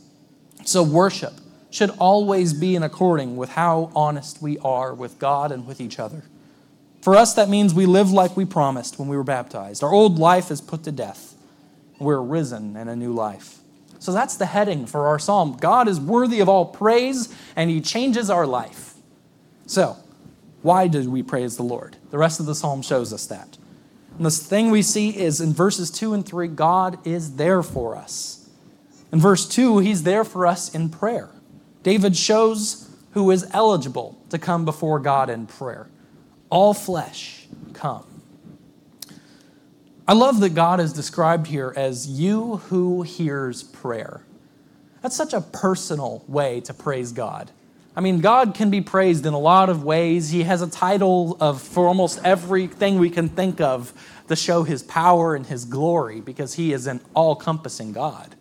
So, 0.65 0.83
worship 0.83 1.33
should 1.71 1.91
always 1.99 2.53
be 2.53 2.75
in 2.75 2.83
according 2.83 3.37
with 3.37 3.49
how 3.49 3.91
honest 3.95 4.41
we 4.41 4.57
are 4.59 4.93
with 4.93 5.19
God 5.19 5.51
and 5.51 5.65
with 5.67 5.79
each 5.79 5.99
other. 5.99 6.23
For 7.01 7.15
us, 7.15 7.33
that 7.35 7.47
means 7.49 7.73
we 7.73 7.85
live 7.85 8.11
like 8.11 8.35
we 8.35 8.45
promised 8.45 8.99
when 8.99 9.07
we 9.07 9.15
were 9.15 9.23
baptized. 9.23 9.83
Our 9.83 9.93
old 9.93 10.19
life 10.19 10.51
is 10.51 10.61
put 10.61 10.83
to 10.83 10.91
death. 10.91 11.28
We're 11.99 12.21
risen 12.21 12.75
in 12.75 12.87
a 12.87 12.95
new 12.95 13.13
life. 13.13 13.59
So 13.99 14.13
that's 14.13 14.37
the 14.37 14.45
heading 14.45 14.85
for 14.85 15.07
our 15.07 15.19
psalm. 15.19 15.57
God 15.59 15.87
is 15.87 15.99
worthy 15.99 16.39
of 16.39 16.47
all 16.47 16.65
praise, 16.65 17.33
and 17.55 17.69
He 17.69 17.81
changes 17.81 18.29
our 18.29 18.47
life. 18.47 18.93
So, 19.65 19.97
why 20.61 20.87
do 20.87 21.09
we 21.09 21.21
praise 21.21 21.57
the 21.57 21.63
Lord? 21.63 21.97
The 22.09 22.17
rest 22.17 22.39
of 22.39 22.45
the 22.45 22.55
psalm 22.55 22.81
shows 22.81 23.13
us 23.13 23.25
that. 23.27 23.57
And 24.17 24.25
the 24.25 24.31
thing 24.31 24.71
we 24.71 24.81
see 24.81 25.17
is 25.17 25.39
in 25.39 25.53
verses 25.53 25.91
2 25.91 26.13
and 26.13 26.25
3, 26.25 26.47
God 26.47 27.05
is 27.05 27.35
there 27.35 27.61
for 27.61 27.95
us. 27.95 28.49
In 29.11 29.19
verse 29.19 29.47
2, 29.47 29.79
He's 29.79 30.03
there 30.03 30.23
for 30.23 30.47
us 30.47 30.73
in 30.73 30.89
prayer. 30.89 31.29
David 31.83 32.15
shows 32.15 32.89
who 33.11 33.31
is 33.31 33.49
eligible 33.51 34.21
to 34.29 34.37
come 34.37 34.65
before 34.65 34.99
God 34.99 35.29
in 35.29 35.47
prayer. 35.47 35.89
All 36.49 36.73
flesh 36.73 37.47
come. 37.73 38.05
I 40.09 40.13
love 40.13 40.39
that 40.39 40.55
God 40.55 40.79
is 40.79 40.91
described 40.91 41.45
here 41.45 41.71
as 41.77 42.07
you 42.07 42.55
who 42.69 43.03
hears 43.03 43.61
prayer. 43.61 44.23
That's 45.03 45.15
such 45.15 45.33
a 45.33 45.41
personal 45.41 46.23
way 46.27 46.61
to 46.61 46.73
praise 46.73 47.11
God. 47.11 47.51
I 47.95 48.01
mean, 48.01 48.19
God 48.19 48.55
can 48.55 48.71
be 48.71 48.81
praised 48.81 49.27
in 49.27 49.33
a 49.33 49.39
lot 49.39 49.69
of 49.69 49.83
ways. 49.83 50.31
He 50.31 50.41
has 50.41 50.63
a 50.63 50.67
title 50.67 51.37
of 51.39 51.61
for 51.61 51.87
almost 51.87 52.21
everything 52.23 52.97
we 52.97 53.11
can 53.11 53.29
think 53.29 53.61
of 53.61 53.93
to 54.29 54.35
show 54.35 54.63
his 54.63 54.81
power 54.81 55.35
and 55.35 55.45
his 55.45 55.63
glory 55.63 56.21
because 56.21 56.55
he 56.55 56.73
is 56.73 56.87
an 56.87 57.01
all-compassing 57.13 57.93
God. 57.93 58.35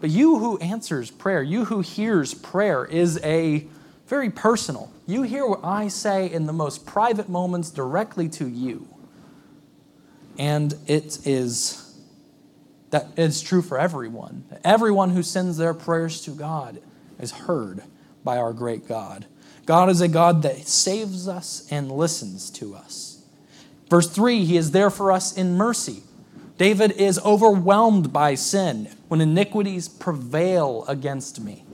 But 0.00 0.10
you 0.10 0.38
who 0.38 0.56
answers 0.58 1.10
prayer, 1.10 1.42
you 1.42 1.64
who 1.64 1.80
hears 1.80 2.32
prayer, 2.32 2.84
is 2.84 3.18
a 3.24 3.66
very 4.06 4.30
personal. 4.30 4.92
You 5.04 5.22
hear 5.22 5.48
what 5.48 5.64
I 5.64 5.88
say 5.88 6.30
in 6.30 6.46
the 6.46 6.52
most 6.52 6.86
private 6.86 7.28
moments 7.28 7.70
directly 7.70 8.28
to 8.28 8.46
you. 8.46 8.86
And 10.38 10.74
it 10.86 11.26
is 11.26 11.82
That 12.90 13.08
is 13.16 13.42
true 13.42 13.62
for 13.62 13.78
everyone. 13.78 14.44
Everyone 14.64 15.10
who 15.10 15.22
sends 15.22 15.56
their 15.56 15.74
prayers 15.74 16.22
to 16.22 16.30
God 16.30 16.80
is 17.18 17.32
heard 17.32 17.82
by 18.24 18.38
our 18.38 18.52
great 18.52 18.86
God. 18.86 19.26
God 19.66 19.90
is 19.90 20.00
a 20.00 20.08
God 20.08 20.42
that 20.42 20.66
saves 20.68 21.26
us 21.26 21.66
and 21.70 21.90
listens 21.90 22.50
to 22.50 22.74
us. 22.74 23.24
Verse 23.90 24.08
3 24.08 24.44
He 24.44 24.56
is 24.56 24.70
there 24.70 24.90
for 24.90 25.10
us 25.12 25.36
in 25.36 25.56
mercy. 25.56 26.02
David 26.58 26.92
is 26.92 27.18
overwhelmed 27.18 28.12
by 28.12 28.34
sin 28.34 28.88
when 29.08 29.20
iniquities 29.20 29.88
prevail 29.88 30.84
against 30.88 31.40
me. 31.40 31.64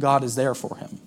God 0.00 0.24
is 0.24 0.34
there 0.34 0.54
for 0.54 0.76
him. 0.76 0.98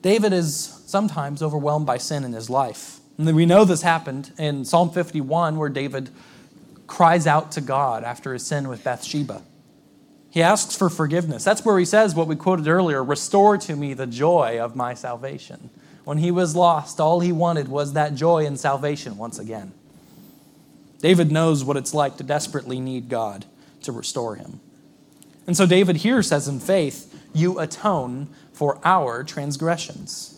David 0.00 0.32
is 0.32 0.82
sometimes 0.86 1.42
overwhelmed 1.42 1.84
by 1.84 1.98
sin 1.98 2.24
in 2.24 2.32
his 2.32 2.48
life. 2.48 2.97
And 3.18 3.34
we 3.34 3.46
know 3.46 3.64
this 3.64 3.82
happened 3.82 4.32
in 4.38 4.64
Psalm 4.64 4.90
51, 4.90 5.56
where 5.56 5.68
David 5.68 6.10
cries 6.86 7.26
out 7.26 7.52
to 7.52 7.60
God 7.60 8.04
after 8.04 8.32
his 8.32 8.46
sin 8.46 8.68
with 8.68 8.84
Bathsheba. 8.84 9.42
He 10.30 10.40
asks 10.40 10.76
for 10.76 10.88
forgiveness. 10.88 11.42
That's 11.42 11.64
where 11.64 11.78
he 11.78 11.84
says 11.84 12.14
what 12.14 12.28
we 12.28 12.36
quoted 12.36 12.68
earlier 12.68 13.02
Restore 13.02 13.58
to 13.58 13.74
me 13.74 13.92
the 13.92 14.06
joy 14.06 14.58
of 14.60 14.76
my 14.76 14.94
salvation. 14.94 15.70
When 16.04 16.18
he 16.18 16.30
was 16.30 16.54
lost, 16.54 17.00
all 17.00 17.20
he 17.20 17.32
wanted 17.32 17.68
was 17.68 17.94
that 17.94 18.14
joy 18.14 18.46
and 18.46 18.58
salvation 18.58 19.16
once 19.16 19.38
again. 19.38 19.72
David 21.00 21.30
knows 21.30 21.64
what 21.64 21.76
it's 21.76 21.94
like 21.94 22.16
to 22.16 22.24
desperately 22.24 22.80
need 22.80 23.08
God 23.08 23.44
to 23.82 23.92
restore 23.92 24.36
him. 24.36 24.60
And 25.46 25.56
so 25.56 25.66
David 25.66 25.96
here 25.96 26.22
says 26.22 26.48
in 26.48 26.60
faith, 26.60 27.14
You 27.34 27.58
atone 27.58 28.28
for 28.52 28.78
our 28.84 29.24
transgressions. 29.24 30.37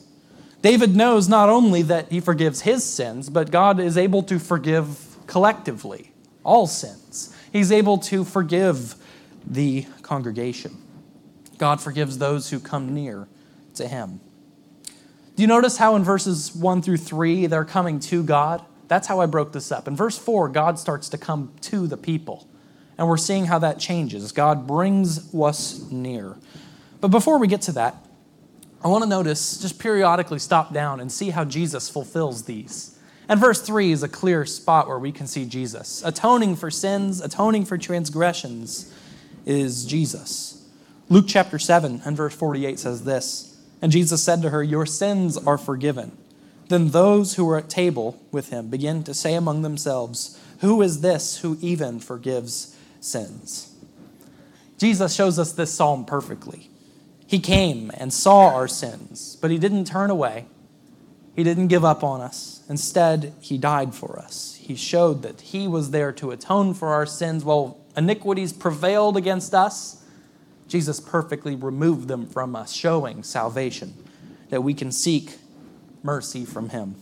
David 0.62 0.94
knows 0.94 1.28
not 1.28 1.48
only 1.48 1.82
that 1.82 2.10
he 2.10 2.20
forgives 2.20 2.62
his 2.62 2.84
sins, 2.84 3.30
but 3.30 3.50
God 3.50 3.80
is 3.80 3.96
able 3.96 4.22
to 4.24 4.38
forgive 4.38 5.16
collectively 5.26 6.12
all 6.44 6.66
sins. 6.66 7.34
He's 7.52 7.72
able 7.72 7.98
to 7.98 8.24
forgive 8.24 8.94
the 9.46 9.86
congregation. 10.02 10.76
God 11.58 11.80
forgives 11.80 12.18
those 12.18 12.50
who 12.50 12.60
come 12.60 12.94
near 12.94 13.28
to 13.74 13.88
him. 13.88 14.20
Do 15.36 15.42
you 15.42 15.46
notice 15.46 15.78
how 15.78 15.96
in 15.96 16.04
verses 16.04 16.54
1 16.54 16.82
through 16.82 16.98
3 16.98 17.46
they're 17.46 17.64
coming 17.64 17.98
to 18.00 18.22
God? 18.22 18.62
That's 18.88 19.06
how 19.06 19.20
I 19.20 19.26
broke 19.26 19.52
this 19.52 19.72
up. 19.72 19.88
In 19.88 19.96
verse 19.96 20.18
4, 20.18 20.48
God 20.48 20.78
starts 20.78 21.08
to 21.10 21.18
come 21.18 21.52
to 21.62 21.86
the 21.86 21.96
people. 21.96 22.46
And 22.98 23.08
we're 23.08 23.16
seeing 23.16 23.46
how 23.46 23.58
that 23.60 23.78
changes. 23.78 24.32
God 24.32 24.66
brings 24.66 25.34
us 25.34 25.90
near. 25.90 26.36
But 27.00 27.08
before 27.08 27.38
we 27.38 27.46
get 27.46 27.62
to 27.62 27.72
that, 27.72 27.96
I 28.82 28.88
want 28.88 29.04
to 29.04 29.08
notice, 29.08 29.58
just 29.58 29.78
periodically 29.78 30.38
stop 30.38 30.72
down 30.72 31.00
and 31.00 31.12
see 31.12 31.30
how 31.30 31.44
Jesus 31.44 31.90
fulfills 31.90 32.44
these. 32.44 32.98
And 33.28 33.38
verse 33.38 33.60
3 33.60 33.92
is 33.92 34.02
a 34.02 34.08
clear 34.08 34.46
spot 34.46 34.88
where 34.88 34.98
we 34.98 35.12
can 35.12 35.26
see 35.26 35.44
Jesus. 35.44 36.02
Atoning 36.04 36.56
for 36.56 36.70
sins, 36.70 37.20
atoning 37.20 37.66
for 37.66 37.76
transgressions 37.78 38.92
is 39.44 39.84
Jesus. 39.84 40.68
Luke 41.08 41.26
chapter 41.28 41.58
7 41.58 42.02
and 42.04 42.16
verse 42.16 42.34
48 42.34 42.78
says 42.78 43.04
this 43.04 43.60
And 43.82 43.92
Jesus 43.92 44.22
said 44.22 44.42
to 44.42 44.50
her, 44.50 44.62
Your 44.62 44.86
sins 44.86 45.36
are 45.36 45.58
forgiven. 45.58 46.16
Then 46.68 46.88
those 46.88 47.34
who 47.34 47.44
were 47.44 47.58
at 47.58 47.68
table 47.68 48.20
with 48.32 48.50
him 48.50 48.68
began 48.68 49.02
to 49.04 49.12
say 49.12 49.34
among 49.34 49.62
themselves, 49.62 50.40
Who 50.60 50.80
is 50.82 51.00
this 51.00 51.38
who 51.38 51.58
even 51.60 52.00
forgives 52.00 52.76
sins? 53.00 53.74
Jesus 54.78 55.14
shows 55.14 55.38
us 55.38 55.52
this 55.52 55.74
psalm 55.74 56.04
perfectly. 56.04 56.70
He 57.30 57.38
came 57.38 57.92
and 57.94 58.12
saw 58.12 58.48
our 58.48 58.66
sins, 58.66 59.38
but 59.40 59.52
he 59.52 59.58
didn't 59.58 59.84
turn 59.84 60.10
away. 60.10 60.46
He 61.36 61.44
didn't 61.44 61.68
give 61.68 61.84
up 61.84 62.02
on 62.02 62.20
us. 62.20 62.64
Instead, 62.68 63.32
he 63.40 63.56
died 63.56 63.94
for 63.94 64.18
us. 64.18 64.56
He 64.60 64.74
showed 64.74 65.22
that 65.22 65.40
he 65.40 65.68
was 65.68 65.92
there 65.92 66.10
to 66.14 66.32
atone 66.32 66.74
for 66.74 66.88
our 66.88 67.06
sins 67.06 67.44
while 67.44 67.78
iniquities 67.96 68.52
prevailed 68.52 69.16
against 69.16 69.54
us. 69.54 70.04
Jesus 70.66 70.98
perfectly 70.98 71.54
removed 71.54 72.08
them 72.08 72.26
from 72.26 72.56
us, 72.56 72.72
showing 72.72 73.22
salvation, 73.22 73.94
that 74.48 74.64
we 74.64 74.74
can 74.74 74.90
seek 74.90 75.36
mercy 76.02 76.44
from 76.44 76.70
him. 76.70 76.96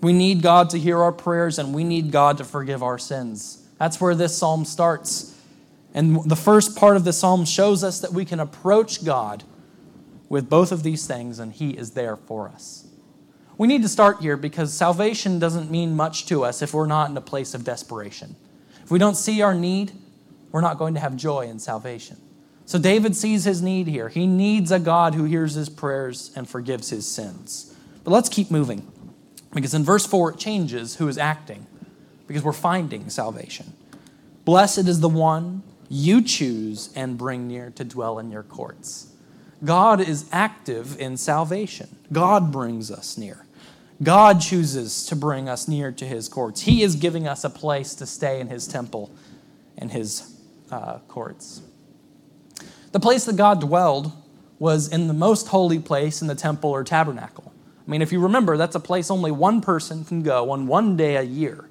We 0.00 0.12
need 0.12 0.42
God 0.42 0.70
to 0.70 0.78
hear 0.78 1.02
our 1.02 1.10
prayers 1.10 1.58
and 1.58 1.74
we 1.74 1.82
need 1.82 2.12
God 2.12 2.38
to 2.38 2.44
forgive 2.44 2.84
our 2.84 3.00
sins. 3.00 3.66
That's 3.80 4.00
where 4.00 4.14
this 4.14 4.38
psalm 4.38 4.64
starts. 4.64 5.31
And 5.94 6.24
the 6.24 6.36
first 6.36 6.76
part 6.76 6.96
of 6.96 7.04
the 7.04 7.12
psalm 7.12 7.44
shows 7.44 7.84
us 7.84 8.00
that 8.00 8.12
we 8.12 8.24
can 8.24 8.40
approach 8.40 9.04
God 9.04 9.44
with 10.28 10.48
both 10.48 10.72
of 10.72 10.82
these 10.82 11.06
things, 11.06 11.38
and 11.38 11.52
He 11.52 11.70
is 11.70 11.90
there 11.90 12.16
for 12.16 12.48
us. 12.48 12.86
We 13.58 13.68
need 13.68 13.82
to 13.82 13.88
start 13.88 14.20
here 14.20 14.36
because 14.36 14.72
salvation 14.72 15.38
doesn't 15.38 15.70
mean 15.70 15.94
much 15.94 16.26
to 16.26 16.44
us 16.44 16.62
if 16.62 16.72
we're 16.72 16.86
not 16.86 17.10
in 17.10 17.16
a 17.16 17.20
place 17.20 17.52
of 17.54 17.64
desperation. 17.64 18.34
If 18.82 18.90
we 18.90 18.98
don't 18.98 19.16
see 19.16 19.42
our 19.42 19.54
need, 19.54 19.92
we're 20.50 20.62
not 20.62 20.78
going 20.78 20.94
to 20.94 21.00
have 21.00 21.16
joy 21.16 21.46
in 21.46 21.58
salvation. 21.58 22.16
So 22.64 22.78
David 22.78 23.14
sees 23.14 23.44
his 23.44 23.60
need 23.60 23.86
here. 23.86 24.08
He 24.08 24.26
needs 24.26 24.72
a 24.72 24.78
God 24.78 25.14
who 25.14 25.24
hears 25.24 25.54
his 25.54 25.68
prayers 25.68 26.32
and 26.34 26.48
forgives 26.48 26.88
his 26.90 27.06
sins. 27.06 27.76
But 28.04 28.12
let's 28.12 28.28
keep 28.28 28.50
moving 28.50 28.90
because 29.52 29.74
in 29.74 29.84
verse 29.84 30.06
4 30.06 30.32
it 30.32 30.38
changes 30.38 30.96
who 30.96 31.08
is 31.08 31.18
acting 31.18 31.66
because 32.26 32.42
we're 32.42 32.52
finding 32.52 33.10
salvation. 33.10 33.74
Blessed 34.44 34.88
is 34.88 35.00
the 35.00 35.08
one 35.08 35.62
you 35.92 36.22
choose 36.22 36.88
and 36.96 37.18
bring 37.18 37.46
near 37.46 37.70
to 37.70 37.84
dwell 37.84 38.18
in 38.18 38.30
your 38.30 38.42
courts. 38.42 39.12
God 39.62 40.00
is 40.00 40.24
active 40.32 40.98
in 40.98 41.18
salvation. 41.18 41.96
God 42.10 42.50
brings 42.50 42.90
us 42.90 43.18
near. 43.18 43.44
God 44.02 44.40
chooses 44.40 45.04
to 45.06 45.14
bring 45.14 45.50
us 45.50 45.68
near 45.68 45.92
to 45.92 46.06
his 46.06 46.30
courts. 46.30 46.62
He 46.62 46.82
is 46.82 46.96
giving 46.96 47.28
us 47.28 47.44
a 47.44 47.50
place 47.50 47.94
to 47.96 48.06
stay 48.06 48.40
in 48.40 48.48
his 48.48 48.66
temple 48.66 49.10
and 49.76 49.92
his 49.92 50.34
uh, 50.70 50.98
courts. 51.08 51.60
The 52.92 53.00
place 53.00 53.26
that 53.26 53.36
God 53.36 53.60
dwelled 53.60 54.12
was 54.58 54.88
in 54.88 55.08
the 55.08 55.14
most 55.14 55.48
holy 55.48 55.78
place 55.78 56.22
in 56.22 56.26
the 56.26 56.34
temple 56.34 56.70
or 56.70 56.84
tabernacle. 56.84 57.52
I 57.86 57.90
mean, 57.90 58.00
if 58.00 58.12
you 58.12 58.20
remember, 58.20 58.56
that's 58.56 58.74
a 58.74 58.80
place 58.80 59.10
only 59.10 59.30
one 59.30 59.60
person 59.60 60.04
can 60.04 60.22
go 60.22 60.52
on 60.52 60.66
one 60.66 60.96
day 60.96 61.16
a 61.16 61.22
year. 61.22 61.68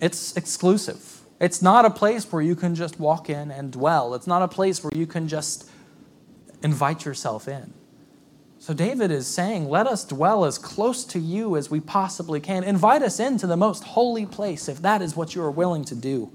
It's 0.00 0.34
exclusive. 0.34 1.13
It's 1.40 1.60
not 1.60 1.84
a 1.84 1.90
place 1.90 2.30
where 2.30 2.42
you 2.42 2.54
can 2.54 2.74
just 2.74 2.98
walk 3.00 3.28
in 3.28 3.50
and 3.50 3.72
dwell. 3.72 4.14
It's 4.14 4.26
not 4.26 4.42
a 4.42 4.48
place 4.48 4.82
where 4.82 4.92
you 4.94 5.06
can 5.06 5.28
just 5.28 5.68
invite 6.62 7.04
yourself 7.04 7.48
in. 7.48 7.72
So 8.58 8.72
David 8.72 9.10
is 9.10 9.26
saying, 9.26 9.68
Let 9.68 9.86
us 9.86 10.04
dwell 10.04 10.44
as 10.44 10.56
close 10.56 11.04
to 11.06 11.18
you 11.18 11.56
as 11.56 11.70
we 11.70 11.80
possibly 11.80 12.40
can. 12.40 12.64
Invite 12.64 13.02
us 13.02 13.20
into 13.20 13.46
the 13.46 13.58
most 13.58 13.84
holy 13.84 14.24
place 14.24 14.68
if 14.68 14.80
that 14.82 15.02
is 15.02 15.14
what 15.14 15.34
you 15.34 15.42
are 15.42 15.50
willing 15.50 15.84
to 15.84 15.94
do. 15.94 16.32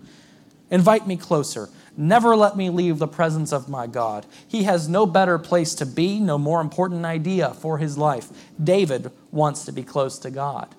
Invite 0.70 1.08
me 1.08 1.18
closer. 1.18 1.70
Never 1.98 2.36
let 2.36 2.56
me 2.56 2.70
leave 2.70 3.00
the 3.00 3.08
presence 3.08 3.52
of 3.52 3.68
my 3.68 3.88
God. 3.88 4.26
He 4.48 4.64
has 4.64 4.88
no 4.88 5.06
better 5.06 5.40
place 5.40 5.74
to 5.76 5.86
be, 5.86 6.20
no 6.20 6.38
more 6.38 6.62
important 6.62 7.04
idea 7.04 7.54
for 7.56 7.80
his 7.80 7.98
life. 7.98 8.30
David 8.64 9.12
wants 9.32 9.66
to 9.66 9.72
be 9.72 9.82
close 9.84 10.20
to 10.20 10.30
God. 10.30 10.76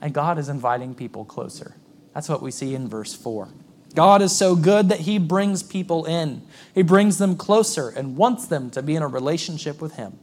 And 0.00 0.12
God 0.12 0.38
is 0.38 0.48
inviting 0.48 0.94
people 0.94 1.24
closer. 1.24 1.76
That's 2.18 2.28
what 2.28 2.42
we 2.42 2.50
see 2.50 2.74
in 2.74 2.88
verse 2.88 3.14
4. 3.14 3.46
God 3.94 4.22
is 4.22 4.36
so 4.36 4.56
good 4.56 4.88
that 4.88 4.98
he 4.98 5.20
brings 5.20 5.62
people 5.62 6.04
in. 6.04 6.42
He 6.74 6.82
brings 6.82 7.18
them 7.18 7.36
closer 7.36 7.90
and 7.90 8.16
wants 8.16 8.48
them 8.48 8.70
to 8.70 8.82
be 8.82 8.96
in 8.96 9.04
a 9.04 9.06
relationship 9.06 9.80
with 9.80 9.94
him. 9.94 10.18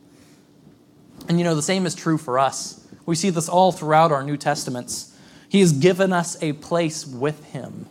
And 1.30 1.40
you 1.40 1.46
know, 1.46 1.56
the 1.56 1.62
same 1.62 1.86
is 1.86 1.96
true 1.96 2.18
for 2.18 2.38
us. 2.38 2.86
We 3.06 3.16
see 3.16 3.30
this 3.30 3.48
all 3.48 3.72
throughout 3.72 4.12
our 4.12 4.24
New 4.24 4.36
Testaments. 4.36 5.18
He 5.48 5.62
has 5.62 5.72
given 5.72 6.12
us 6.12 6.36
a 6.44 6.52
place 6.52 7.06
with 7.06 7.46
him. 7.46 7.86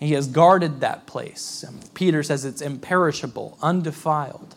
He 0.00 0.12
has 0.12 0.28
guarded 0.28 0.80
that 0.80 1.06
place. 1.06 1.62
Peter 1.92 2.22
says 2.22 2.46
it's 2.46 2.62
imperishable, 2.62 3.58
undefiled. 3.60 4.54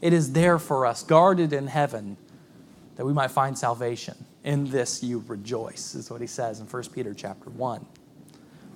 It 0.00 0.14
is 0.14 0.32
there 0.32 0.58
for 0.58 0.86
us, 0.86 1.02
guarded 1.02 1.52
in 1.52 1.66
heaven, 1.66 2.16
that 2.96 3.04
we 3.04 3.12
might 3.12 3.32
find 3.32 3.58
salvation. 3.58 4.24
In 4.44 4.70
this 4.70 5.02
you 5.02 5.22
rejoice, 5.26 5.94
is 5.94 6.10
what 6.10 6.22
he 6.22 6.26
says 6.26 6.60
in 6.60 6.66
1 6.66 6.82
Peter 6.84 7.12
chapter 7.12 7.50
1 7.50 7.86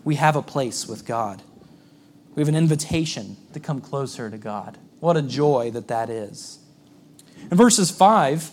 we 0.05 0.17
have 0.17 0.37
a 0.37 0.43
place 0.43 0.87
with 0.87 1.07
God. 1.07 1.43
We 2.35 2.41
have 2.41 2.49
an 2.49 2.57
invitation 2.57 3.37
to 3.53 3.61
come 3.61 3.81
closer 3.81 4.31
to 4.31 4.39
God. 4.39 4.79
What 5.01 5.17
a 5.17 5.23
joy 5.23 5.71
that 5.73 5.89
that 5.89 6.11
is. 6.11 6.59
In 7.51 7.57
verses 7.57 7.91
5 7.91 8.51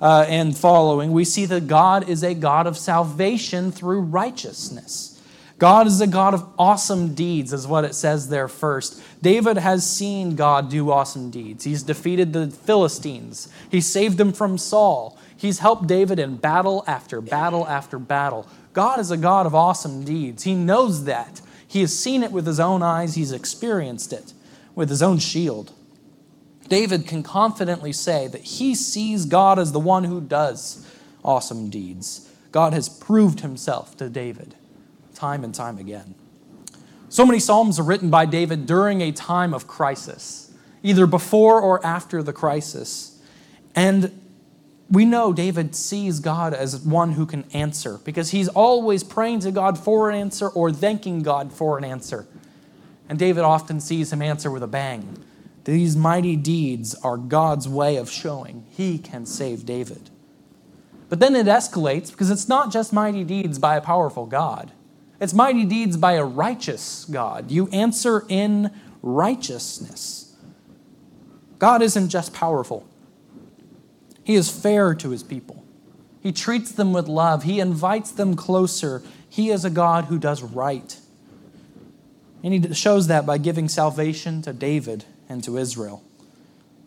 uh, 0.00 0.26
and 0.28 0.56
following, 0.56 1.12
we 1.12 1.24
see 1.24 1.46
that 1.46 1.66
God 1.66 2.08
is 2.08 2.22
a 2.22 2.34
God 2.34 2.66
of 2.66 2.76
salvation 2.76 3.72
through 3.72 4.00
righteousness. 4.00 5.14
God 5.58 5.86
is 5.86 6.00
a 6.00 6.06
God 6.06 6.34
of 6.34 6.48
awesome 6.58 7.14
deeds, 7.14 7.52
is 7.52 7.66
what 7.66 7.84
it 7.84 7.94
says 7.94 8.28
there 8.28 8.48
first. 8.48 9.02
David 9.22 9.56
has 9.56 9.88
seen 9.88 10.36
God 10.36 10.68
do 10.68 10.90
awesome 10.90 11.30
deeds. 11.30 11.64
He's 11.64 11.82
defeated 11.82 12.32
the 12.32 12.48
Philistines, 12.48 13.48
he 13.70 13.80
saved 13.80 14.18
them 14.18 14.32
from 14.32 14.58
Saul. 14.58 15.18
He's 15.36 15.58
helped 15.58 15.88
David 15.88 16.18
in 16.18 16.36
battle 16.36 16.84
after 16.86 17.20
battle 17.20 17.66
after 17.66 17.98
battle. 17.98 18.48
God 18.74 19.00
is 19.00 19.10
a 19.10 19.16
God 19.16 19.46
of 19.46 19.54
awesome 19.54 20.04
deeds. 20.04 20.42
He 20.42 20.54
knows 20.54 21.04
that. 21.04 21.40
He 21.66 21.80
has 21.80 21.98
seen 21.98 22.22
it 22.22 22.30
with 22.30 22.46
his 22.46 22.60
own 22.60 22.82
eyes, 22.82 23.14
he's 23.14 23.32
experienced 23.32 24.12
it 24.12 24.34
with 24.74 24.90
his 24.90 25.02
own 25.02 25.18
shield. 25.18 25.72
David 26.68 27.06
can 27.06 27.22
confidently 27.22 27.92
say 27.92 28.26
that 28.28 28.42
he 28.42 28.74
sees 28.74 29.26
God 29.26 29.58
as 29.58 29.72
the 29.72 29.80
one 29.80 30.04
who 30.04 30.20
does 30.20 30.86
awesome 31.24 31.70
deeds. 31.70 32.30
God 32.52 32.72
has 32.72 32.88
proved 32.88 33.40
himself 33.40 33.96
to 33.96 34.08
David 34.08 34.54
time 35.14 35.44
and 35.44 35.54
time 35.54 35.78
again. 35.78 36.14
So 37.08 37.24
many 37.24 37.38
Psalms 37.38 37.78
are 37.78 37.84
written 37.84 38.10
by 38.10 38.26
David 38.26 38.66
during 38.66 39.00
a 39.00 39.12
time 39.12 39.54
of 39.54 39.66
crisis, 39.66 40.52
either 40.82 41.06
before 41.06 41.60
or 41.60 41.84
after 41.86 42.22
the 42.22 42.32
crisis. 42.32 43.20
And 43.74 44.23
we 44.94 45.04
know 45.04 45.32
David 45.32 45.74
sees 45.74 46.20
God 46.20 46.52
as 46.54 46.78
one 46.78 47.12
who 47.12 47.26
can 47.26 47.44
answer 47.52 47.98
because 48.04 48.30
he's 48.30 48.48
always 48.48 49.02
praying 49.02 49.40
to 49.40 49.50
God 49.50 49.78
for 49.78 50.10
an 50.10 50.16
answer 50.16 50.48
or 50.48 50.72
thanking 50.72 51.22
God 51.22 51.52
for 51.52 51.78
an 51.78 51.84
answer. 51.84 52.26
And 53.08 53.18
David 53.18 53.42
often 53.42 53.80
sees 53.80 54.12
him 54.12 54.22
answer 54.22 54.50
with 54.50 54.62
a 54.62 54.68
bang. 54.68 55.18
These 55.64 55.96
mighty 55.96 56.36
deeds 56.36 56.94
are 56.96 57.16
God's 57.16 57.68
way 57.68 57.96
of 57.96 58.10
showing 58.10 58.66
he 58.70 58.98
can 58.98 59.24
save 59.26 59.64
David. 59.64 60.10
But 61.08 61.20
then 61.20 61.36
it 61.36 61.46
escalates 61.46 62.10
because 62.10 62.30
it's 62.30 62.48
not 62.48 62.72
just 62.72 62.92
mighty 62.92 63.24
deeds 63.24 63.58
by 63.58 63.76
a 63.76 63.80
powerful 63.80 64.26
God, 64.26 64.72
it's 65.20 65.32
mighty 65.32 65.64
deeds 65.64 65.96
by 65.96 66.12
a 66.14 66.24
righteous 66.24 67.04
God. 67.06 67.50
You 67.50 67.68
answer 67.68 68.24
in 68.28 68.70
righteousness. 69.00 70.36
God 71.58 71.82
isn't 71.82 72.08
just 72.08 72.34
powerful, 72.34 72.86
He 74.24 74.34
is 74.34 74.50
fair 74.50 74.94
to 74.94 75.10
His 75.10 75.22
people. 75.22 75.64
He 76.22 76.32
treats 76.32 76.72
them 76.72 76.92
with 76.92 77.06
love, 77.06 77.44
He 77.44 77.60
invites 77.60 78.10
them 78.10 78.34
closer. 78.34 79.02
He 79.28 79.50
is 79.50 79.64
a 79.64 79.70
God 79.70 80.04
who 80.04 80.18
does 80.18 80.42
right. 80.42 80.96
And 82.42 82.52
He 82.52 82.74
shows 82.74 83.08
that 83.08 83.26
by 83.26 83.38
giving 83.38 83.68
salvation 83.68 84.42
to 84.42 84.52
David 84.52 85.04
and 85.28 85.42
to 85.44 85.58
Israel. 85.58 86.02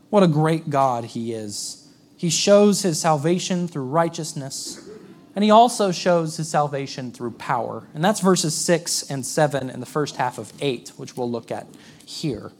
What 0.09 0.23
a 0.23 0.27
great 0.27 0.69
God 0.69 1.05
He 1.05 1.33
is. 1.33 1.87
He 2.17 2.31
shows 2.31 2.81
his 2.81 2.99
salvation 2.99 3.67
through 3.67 3.85
righteousness, 3.85 4.89
and 5.35 5.43
he 5.43 5.51
also 5.51 5.91
shows 5.91 6.37
his 6.37 6.49
salvation 6.49 7.11
through 7.11 7.31
power. 7.31 7.87
And 7.93 8.03
that's 8.03 8.21
verses 8.21 8.55
6 8.55 9.11
and 9.11 9.23
7 9.23 9.69
in 9.69 9.79
the 9.79 9.85
first 9.85 10.15
half 10.15 10.39
of 10.39 10.51
8, 10.59 10.93
which 10.97 11.15
we'll 11.15 11.29
look 11.29 11.51
at 11.51 11.67
here. 12.03 12.51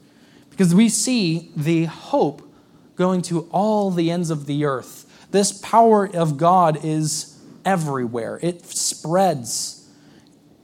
Because 0.50 0.72
we 0.76 0.88
see 0.88 1.50
the 1.56 1.86
hope 1.86 2.47
going 2.98 3.22
to 3.22 3.48
all 3.52 3.90
the 3.90 4.10
ends 4.10 4.28
of 4.28 4.46
the 4.46 4.64
earth. 4.64 5.06
This 5.30 5.52
power 5.52 6.08
of 6.14 6.36
God 6.36 6.84
is 6.84 7.40
everywhere, 7.64 8.38
it 8.42 8.66
spreads, 8.66 9.88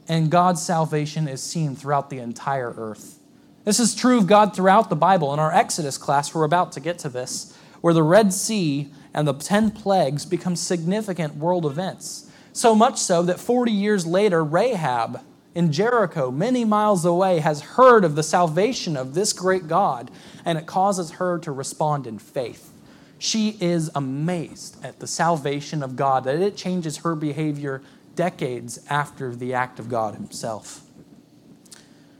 and 0.07 0.29
God's 0.29 0.61
salvation 0.61 1.27
is 1.27 1.41
seen 1.41 1.75
throughout 1.75 2.09
the 2.09 2.19
entire 2.19 2.73
earth. 2.77 3.19
This 3.63 3.79
is 3.79 3.95
true 3.95 4.19
of 4.19 4.27
God 4.27 4.55
throughout 4.55 4.89
the 4.89 4.95
Bible. 4.95 5.33
In 5.33 5.39
our 5.39 5.51
Exodus 5.51 5.97
class, 5.97 6.35
we're 6.35 6.43
about 6.43 6.73
to 6.73 6.79
get 6.79 6.99
to 6.99 7.09
this 7.09 7.57
where 7.81 7.93
the 7.93 8.03
Red 8.03 8.33
Sea 8.33 8.91
and 9.13 9.27
the 9.27 9.33
10 9.33 9.71
plagues 9.71 10.25
become 10.25 10.55
significant 10.55 11.35
world 11.35 11.65
events. 11.65 12.29
So 12.51 12.75
much 12.75 12.99
so 12.99 13.23
that 13.23 13.39
40 13.39 13.71
years 13.71 14.05
later, 14.05 14.43
Rahab 14.43 15.21
in 15.55 15.71
Jericho, 15.71 16.29
many 16.31 16.65
miles 16.65 17.05
away, 17.05 17.39
has 17.39 17.61
heard 17.61 18.03
of 18.03 18.15
the 18.15 18.23
salvation 18.23 18.97
of 18.97 19.13
this 19.13 19.31
great 19.31 19.67
God, 19.67 20.11
and 20.43 20.57
it 20.57 20.65
causes 20.65 21.11
her 21.11 21.39
to 21.39 21.51
respond 21.51 22.05
in 22.05 22.19
faith. 22.19 22.73
She 23.17 23.57
is 23.61 23.89
amazed 23.95 24.83
at 24.83 24.99
the 24.99 25.07
salvation 25.07 25.81
of 25.81 25.95
God, 25.95 26.25
that 26.25 26.41
it 26.41 26.57
changes 26.57 26.97
her 26.97 27.15
behavior 27.15 27.81
decades 28.15 28.79
after 28.89 29.33
the 29.33 29.53
act 29.53 29.79
of 29.79 29.87
God 29.87 30.15
Himself. 30.15 30.81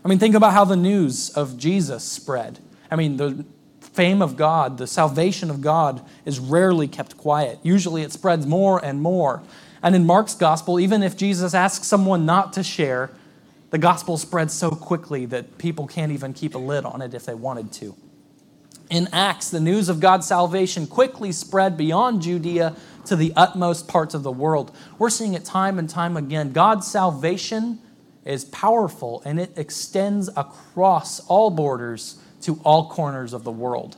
I 0.04 0.08
mean, 0.08 0.18
think 0.20 0.36
about 0.36 0.54
how 0.54 0.64
the 0.64 0.78
news 0.78 1.30
of 1.32 1.58
Jesus 1.58 2.06
spread. 2.06 2.60
I 2.90 2.96
mean, 2.96 3.18
the 3.18 3.46
fame 3.82 4.22
of 4.22 4.38
God, 4.38 4.78
the 4.78 4.88
salvation 4.88 5.50
of 5.50 5.60
God, 5.60 6.06
is 6.24 6.40
rarely 6.40 6.88
kept 6.88 7.18
quiet. 7.18 7.60
Usually 7.64 8.02
it 8.02 8.14
spreads 8.14 8.46
more 8.46 8.84
and 8.84 9.02
more. 9.02 9.44
And 9.84 9.94
in 9.94 10.06
Mark's 10.06 10.36
gospel, 10.36 10.80
even 10.80 11.04
if 11.04 11.18
Jesus 11.18 11.54
asks 11.54 11.86
someone 11.88 12.26
not 12.26 12.54
to 12.54 12.64
share, 12.64 13.12
the 13.76 13.80
gospel 13.80 14.18
spreads 14.18 14.54
so 14.54 14.72
quickly 14.72 15.26
that 15.26 15.58
people 15.58 15.86
can't 15.86 16.14
even 16.14 16.32
keep 16.32 16.56
a 16.56 16.58
lid 16.58 16.86
on 16.86 17.02
it 17.02 17.14
if 17.14 17.26
they 17.26 17.34
wanted 17.34 17.74
to. 17.74 17.94
In 18.90 19.10
Acts, 19.12 19.50
the 19.50 19.60
news 19.60 19.90
of 19.90 20.00
God's 20.00 20.26
salvation 20.26 20.88
quickly 20.88 21.34
spread 21.34 21.76
beyond 21.76 22.22
Judea 22.22 22.74
to 23.04 23.18
the 23.18 23.34
utmost 23.36 23.90
parts 23.90 24.14
of 24.14 24.24
the 24.24 24.32
world. 24.32 24.74
We're 24.98 25.10
seeing 25.10 25.34
it 25.34 25.44
time 25.44 25.78
and 25.78 25.90
time 25.90 26.16
again. 26.16 26.54
God's 26.54 26.88
salvation 26.88 27.80
is 28.24 28.46
powerful 28.46 29.22
and 29.26 29.42
it 29.42 29.52
extends 29.58 30.30
across 30.38 31.20
all 31.28 31.50
borders 31.50 32.18
to 32.44 32.62
all 32.64 32.90
corners 32.90 33.34
of 33.34 33.44
the 33.44 33.52
world. 33.52 33.98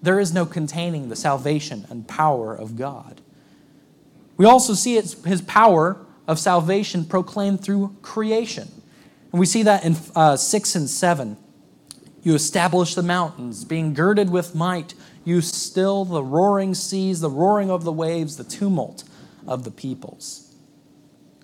There 0.00 0.20
is 0.20 0.32
no 0.32 0.46
containing 0.46 1.08
the 1.08 1.16
salvation 1.16 1.88
and 1.90 2.06
power 2.06 2.54
of 2.54 2.76
God. 2.76 3.20
We 4.36 4.46
also 4.46 4.74
see 4.74 4.94
his 4.94 5.42
power 5.42 6.06
of 6.28 6.38
salvation 6.38 7.04
proclaimed 7.04 7.64
through 7.64 7.96
creation. 8.00 8.70
And 9.32 9.40
we 9.40 9.46
see 9.46 9.62
that 9.62 9.84
in 9.84 9.96
uh, 10.14 10.36
6 10.36 10.74
and 10.74 10.88
7. 10.88 11.36
You 12.22 12.34
establish 12.34 12.94
the 12.94 13.02
mountains, 13.02 13.64
being 13.64 13.94
girded 13.94 14.30
with 14.30 14.54
might. 14.54 14.94
You 15.24 15.40
still 15.40 16.04
the 16.04 16.22
roaring 16.22 16.74
seas, 16.74 17.20
the 17.20 17.30
roaring 17.30 17.70
of 17.70 17.84
the 17.84 17.92
waves, 17.92 18.36
the 18.36 18.44
tumult 18.44 19.04
of 19.46 19.64
the 19.64 19.70
peoples. 19.70 20.54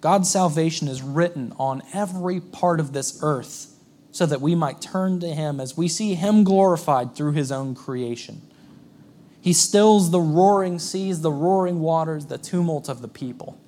God's 0.00 0.30
salvation 0.30 0.86
is 0.86 1.02
written 1.02 1.52
on 1.58 1.82
every 1.92 2.40
part 2.40 2.78
of 2.78 2.92
this 2.92 3.18
earth 3.22 3.74
so 4.12 4.26
that 4.26 4.40
we 4.40 4.54
might 4.54 4.80
turn 4.80 5.18
to 5.20 5.28
him 5.28 5.60
as 5.60 5.76
we 5.76 5.88
see 5.88 6.14
him 6.14 6.44
glorified 6.44 7.14
through 7.14 7.32
his 7.32 7.50
own 7.50 7.74
creation. 7.74 8.42
He 9.40 9.52
stills 9.52 10.10
the 10.10 10.20
roaring 10.20 10.78
seas, 10.78 11.20
the 11.20 11.32
roaring 11.32 11.80
waters, 11.80 12.26
the 12.26 12.38
tumult 12.38 12.88
of 12.88 13.00
the 13.00 13.08
people. 13.08 13.58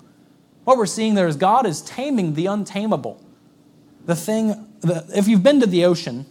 What 0.64 0.76
we're 0.76 0.86
seeing 0.86 1.14
there 1.14 1.28
is 1.28 1.36
God 1.36 1.66
is 1.66 1.80
taming 1.82 2.34
the 2.34 2.46
untamable. 2.46 3.24
The 4.10 4.16
thing, 4.16 4.66
the, 4.80 5.08
if 5.14 5.28
you've 5.28 5.44
been 5.44 5.60
to 5.60 5.66
the 5.66 5.84
ocean, 5.84 6.26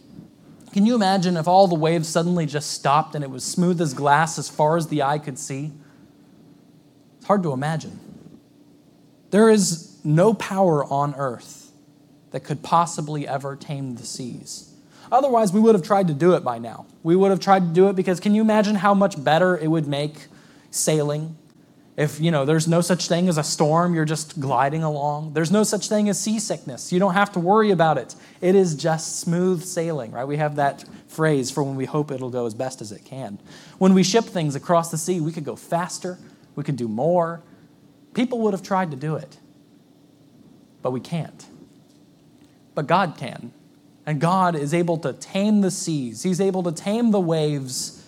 can 0.70 0.84
you 0.84 0.94
imagine 0.94 1.38
if 1.38 1.48
all 1.48 1.66
the 1.66 1.74
waves 1.74 2.10
suddenly 2.10 2.44
just 2.44 2.72
stopped 2.72 3.14
and 3.14 3.24
it 3.24 3.30
was 3.30 3.42
smooth 3.42 3.80
as 3.80 3.94
glass 3.94 4.38
as 4.38 4.50
far 4.50 4.76
as 4.76 4.88
the 4.88 5.02
eye 5.02 5.18
could 5.18 5.38
see? 5.38 5.72
It's 7.16 7.26
hard 7.26 7.42
to 7.42 7.54
imagine. 7.54 7.98
There 9.30 9.48
is 9.48 9.98
no 10.04 10.34
power 10.34 10.84
on 10.84 11.14
earth 11.16 11.72
that 12.32 12.40
could 12.40 12.62
possibly 12.62 13.26
ever 13.26 13.56
tame 13.56 13.94
the 13.94 14.04
seas. 14.04 14.74
Otherwise, 15.10 15.50
we 15.50 15.60
would 15.60 15.74
have 15.74 15.82
tried 15.82 16.08
to 16.08 16.12
do 16.12 16.34
it 16.34 16.44
by 16.44 16.58
now. 16.58 16.84
We 17.02 17.16
would 17.16 17.30
have 17.30 17.40
tried 17.40 17.60
to 17.60 17.72
do 17.72 17.88
it 17.88 17.96
because 17.96 18.20
can 18.20 18.34
you 18.34 18.42
imagine 18.42 18.74
how 18.74 18.92
much 18.92 19.24
better 19.24 19.56
it 19.56 19.68
would 19.68 19.88
make 19.88 20.26
sailing? 20.70 21.34
If, 21.96 22.20
you 22.20 22.30
know, 22.30 22.44
there's 22.44 22.66
no 22.66 22.80
such 22.80 23.08
thing 23.08 23.28
as 23.28 23.36
a 23.36 23.42
storm, 23.42 23.94
you're 23.94 24.04
just 24.04 24.40
gliding 24.40 24.82
along. 24.82 25.34
There's 25.34 25.50
no 25.50 25.64
such 25.64 25.88
thing 25.88 26.08
as 26.08 26.18
seasickness. 26.18 26.92
You 26.92 26.98
don't 26.98 27.14
have 27.14 27.32
to 27.32 27.40
worry 27.40 27.72
about 27.72 27.98
it. 27.98 28.14
It 28.40 28.54
is 28.54 28.74
just 28.74 29.20
smooth 29.20 29.62
sailing, 29.62 30.12
right? 30.12 30.24
We 30.24 30.36
have 30.38 30.56
that 30.56 30.84
phrase 31.08 31.50
for 31.50 31.62
when 31.62 31.76
we 31.76 31.84
hope 31.84 32.10
it'll 32.10 32.30
go 32.30 32.46
as 32.46 32.54
best 32.54 32.80
as 32.80 32.92
it 32.92 33.04
can. 33.04 33.38
When 33.78 33.92
we 33.92 34.02
ship 34.02 34.24
things 34.24 34.54
across 34.54 34.90
the 34.90 34.98
sea, 34.98 35.20
we 35.20 35.32
could 35.32 35.44
go 35.44 35.56
faster, 35.56 36.18
we 36.54 36.64
could 36.64 36.76
do 36.76 36.88
more. 36.88 37.42
People 38.14 38.40
would 38.40 38.54
have 38.54 38.62
tried 38.62 38.92
to 38.92 38.96
do 38.96 39.16
it, 39.16 39.36
but 40.82 40.92
we 40.92 41.00
can't 41.00 41.46
but 42.80 42.86
God 42.86 43.16
can. 43.18 43.52
And 44.06 44.20
God 44.20 44.56
is 44.56 44.72
able 44.72 44.96
to 44.98 45.12
tame 45.12 45.60
the 45.60 45.70
seas, 45.70 46.22
He's 46.22 46.40
able 46.40 46.62
to 46.62 46.72
tame 46.72 47.10
the 47.10 47.20
waves, 47.20 48.02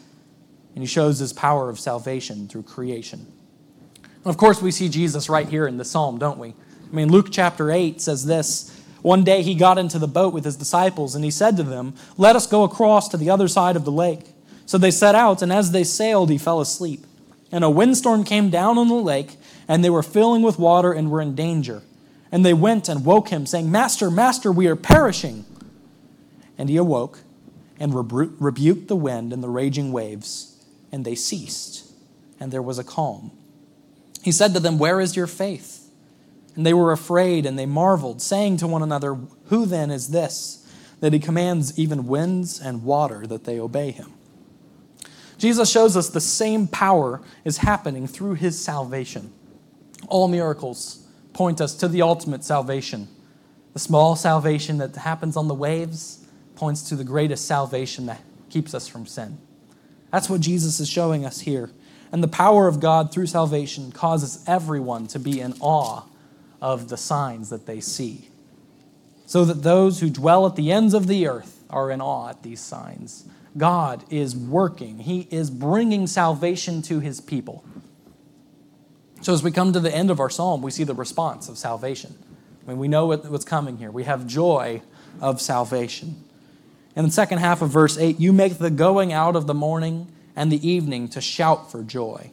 and 0.75 0.83
He 0.83 0.87
shows 0.87 1.18
His 1.18 1.33
power 1.33 1.68
of 1.68 1.79
salvation 1.79 2.49
through 2.49 2.62
creation. 2.62 3.27
And 4.25 4.31
of 4.31 4.37
course, 4.37 4.63
we 4.63 4.71
see 4.71 4.89
Jesus 4.89 5.29
right 5.29 5.49
here 5.49 5.67
in 5.67 5.79
the 5.79 5.85
psalm, 5.85 6.19
don't 6.19 6.39
we? 6.39 6.51
I 6.51 6.95
mean, 6.95 7.11
Luke 7.11 7.29
chapter 7.31 7.71
8 7.71 8.01
says 8.01 8.27
this. 8.27 8.79
One 9.03 9.25
day 9.25 9.43
he 9.43 9.55
got 9.55 9.79
into 9.79 9.99
the 9.99 10.07
boat 10.07 10.33
with 10.33 10.45
his 10.45 10.57
disciples, 10.57 11.15
and 11.15 11.25
he 11.25 11.31
said 11.31 11.57
to 11.57 11.65
them, 11.65 11.95
Let 12.17 12.37
us 12.37 12.47
go 12.47 12.63
across 12.63 13.09
to 13.09 13.17
the 13.17 13.31
other 13.31 13.49
side 13.49 13.75
of 13.75 13.85
the 13.85 13.91
lake. 13.91 14.27
So 14.65 14.79
they 14.79 14.93
set 14.93 15.15
out, 15.15 15.43
and 15.43 15.53
as 15.53 15.73
they 15.73 15.83
sailed, 15.83 16.31
he 16.31 16.39
fell 16.39 16.61
asleep. 16.61 17.05
And 17.51 17.65
a 17.65 17.71
windstorm 17.71 18.23
came 18.23 18.49
down 18.49 18.79
on 18.79 18.89
the 18.89 18.95
lake, 18.95 19.37
and 19.67 19.85
they 19.85 19.91
were 19.91 20.03
filling 20.03 20.43
with 20.43 20.59
water 20.59 20.93
and 20.93 21.11
were 21.11 21.21
in 21.21 21.35
danger. 21.35 21.83
And 22.31 22.45
they 22.45 22.55
went 22.55 22.89
and 22.89 23.05
woke 23.05 23.29
him, 23.29 23.45
saying, 23.45 23.71
Master, 23.71 24.11
Master, 24.11 24.53
we 24.53 24.69
are 24.69 24.77
perishing. 24.77 25.45
And 26.57 26.69
he 26.69 26.77
awoke 26.77 27.21
and 27.81 27.93
rebu- 27.93 28.37
rebuked 28.39 28.87
the 28.87 28.97
wind 28.97 29.33
and 29.33 29.43
the 29.43 29.49
raging 29.49 29.91
waves, 29.93 30.65
and 30.93 31.05
they 31.05 31.17
ceased, 31.17 31.91
and 32.39 32.53
there 32.53 32.63
was 32.63 32.79
a 32.79 32.85
calm. 32.85 33.33
He 34.23 34.33
said 34.33 34.55
to 34.55 34.61
them, 34.61 34.79
Where 34.79 35.01
is 35.01 35.17
your 35.17 35.27
faith? 35.27 35.91
And 36.55 36.67
they 36.67 36.75
were 36.75 36.93
afraid, 36.93 37.47
and 37.47 37.59
they 37.59 37.67
marveled, 37.67 38.23
saying 38.23 38.59
to 38.59 38.67
one 38.67 38.83
another, 38.83 39.19
Who 39.47 39.67
then 39.67 39.91
is 39.91 40.09
this, 40.09 40.67
that 41.01 41.13
he 41.13 41.19
commands 41.19 41.79
even 41.79 42.07
winds 42.07 42.61
and 42.61 42.85
water 42.85 43.27
that 43.27 43.45
they 43.45 43.59
obey 43.59 43.91
him? 43.91 44.13
Jesus 45.39 45.71
shows 45.71 45.97
us 45.97 46.09
the 46.09 46.21
same 46.21 46.69
power 46.69 47.21
is 47.45 47.59
happening 47.59 48.07
through 48.07 48.35
his 48.35 48.63
salvation. 48.63 49.33
All 50.09 50.29
miracles 50.29 51.05
point 51.33 51.61
us 51.61 51.75
to 51.77 51.89
the 51.89 52.03
ultimate 52.03 52.45
salvation. 52.45 53.09
The 53.73 53.79
small 53.79 54.15
salvation 54.15 54.79
that 54.79 54.95
happens 54.95 55.37
on 55.37 55.49
the 55.49 55.55
waves 55.55 56.25
points 56.55 56.89
to 56.91 56.95
the 56.95 57.05
greatest 57.05 57.47
salvation 57.47 58.07
that 58.07 58.21
keeps 58.51 58.75
us 58.75 58.87
from 58.87 59.07
sin. 59.07 59.39
That's 60.13 60.29
what 60.29 60.43
Jesus 60.43 60.79
is 60.79 60.89
showing 60.89 61.25
us 61.25 61.41
here. 61.41 61.71
And 62.12 62.22
the 62.22 62.29
power 62.29 62.68
of 62.68 62.79
God 62.79 63.11
through 63.11 63.27
salvation 63.27 63.90
causes 63.90 64.44
everyone 64.46 65.07
to 65.09 65.18
be 65.18 65.40
in 65.40 65.55
awe 65.61 66.05
of 66.61 66.88
the 66.88 66.96
signs 66.96 67.48
that 67.51 67.66
they 67.66 67.81
see. 67.81 68.29
so 69.25 69.46
that 69.46 69.62
those 69.62 70.01
who 70.01 70.11
dwell 70.11 70.44
at 70.46 70.57
the 70.57 70.70
ends 70.70 70.92
of 70.92 71.07
the 71.07 71.27
earth 71.27 71.64
are 71.70 71.90
in 71.90 72.03
awe 72.03 72.29
at 72.29 72.42
these 72.42 72.61
signs. 72.61 73.25
God 73.57 74.05
is 74.11 74.37
working, 74.37 74.98
He 74.98 75.27
is 75.31 75.51
bringing 75.51 76.07
salvation 76.07 76.83
to 76.83 77.01
His 77.01 77.20
people. 77.20 77.64
So, 79.22 79.33
as 79.33 79.42
we 79.42 79.51
come 79.51 79.72
to 79.72 79.81
the 79.81 79.94
end 79.94 80.11
of 80.11 80.20
our 80.20 80.29
psalm, 80.29 80.61
we 80.61 80.70
see 80.70 80.85
the 80.85 80.94
response 80.94 81.48
of 81.48 81.57
salvation. 81.57 82.18
I 82.66 82.70
mean, 82.70 82.79
we 82.79 82.88
know 82.88 83.07
what's 83.07 83.44
coming 83.44 83.79
here. 83.79 83.90
We 83.90 84.05
have 84.05 84.27
joy 84.27 84.83
of 85.20 85.40
salvation. 85.40 86.22
In 86.94 87.05
the 87.05 87.11
second 87.11 87.38
half 87.38 87.62
of 87.62 87.70
verse 87.70 87.96
8, 87.96 88.20
you 88.20 88.33
make 88.33 88.59
the 88.59 88.70
going 88.70 89.12
out 89.12 89.35
of 89.35 89.46
the 89.46 89.55
morning 89.55 90.12
and 90.35 90.51
the 90.51 90.66
evening 90.66 91.09
to 91.09 91.21
shout 91.21 91.71
for 91.71 91.83
joy. 91.83 92.31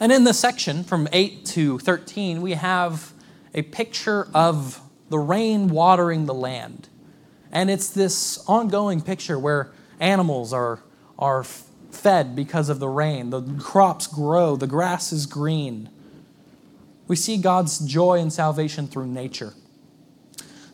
And 0.00 0.12
in 0.12 0.24
this 0.24 0.38
section, 0.38 0.84
from 0.84 1.08
8 1.12 1.44
to 1.46 1.78
13, 1.78 2.40
we 2.40 2.52
have 2.52 3.12
a 3.54 3.62
picture 3.62 4.28
of 4.32 4.80
the 5.08 5.18
rain 5.18 5.68
watering 5.68 6.26
the 6.26 6.34
land. 6.34 6.88
And 7.50 7.70
it's 7.70 7.88
this 7.88 8.38
ongoing 8.46 9.00
picture 9.00 9.38
where 9.38 9.72
animals 9.98 10.52
are, 10.52 10.80
are 11.18 11.42
fed 11.42 12.36
because 12.36 12.68
of 12.68 12.78
the 12.78 12.88
rain, 12.88 13.30
the 13.30 13.42
crops 13.58 14.06
grow, 14.06 14.54
the 14.54 14.66
grass 14.66 15.12
is 15.12 15.26
green. 15.26 15.88
We 17.08 17.16
see 17.16 17.38
God's 17.38 17.78
joy 17.78 18.20
and 18.20 18.32
salvation 18.32 18.86
through 18.86 19.06
nature. 19.06 19.54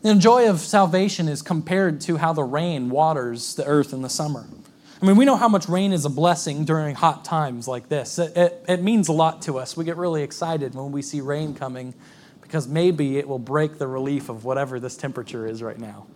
The 0.01 0.13
joy 0.15 0.47
of 0.47 0.59
salvation 0.59 1.27
is 1.27 1.41
compared 1.41 2.01
to 2.01 2.17
how 2.17 2.33
the 2.33 2.43
rain 2.43 2.89
waters 2.89 3.55
the 3.55 3.65
earth 3.65 3.93
in 3.93 4.01
the 4.01 4.09
summer. 4.09 4.45
I 5.01 5.05
mean, 5.05 5.17
we 5.17 5.25
know 5.25 5.35
how 5.35 5.49
much 5.49 5.67
rain 5.67 5.91
is 5.91 6.05
a 6.05 6.09
blessing 6.09 6.63
during 6.63 6.95
hot 6.95 7.25
times 7.25 7.67
like 7.67 7.89
this. 7.89 8.17
It, 8.17 8.35
it, 8.37 8.65
it, 8.67 8.81
means 8.81 9.09
a 9.09 9.11
lot 9.11 9.41
to 9.43 9.57
us. 9.57 9.75
We 9.75 9.83
get 9.83 9.97
really 9.97 10.23
excited 10.23 10.73
when 10.73 10.91
we 10.93 11.01
see 11.01 11.19
rain 11.19 11.53
coming 11.53 11.93
because 12.41 12.67
maybe 12.67 13.17
it 13.17 13.27
will 13.27 13.39
break 13.39 13.77
the 13.77 13.87
relief 13.87 14.29
of 14.29 14.45
whatever 14.45 14.79
this 14.79 14.95
temperature 14.95 15.45
is 15.45 15.61
right 15.61 15.77
now. 15.77 16.07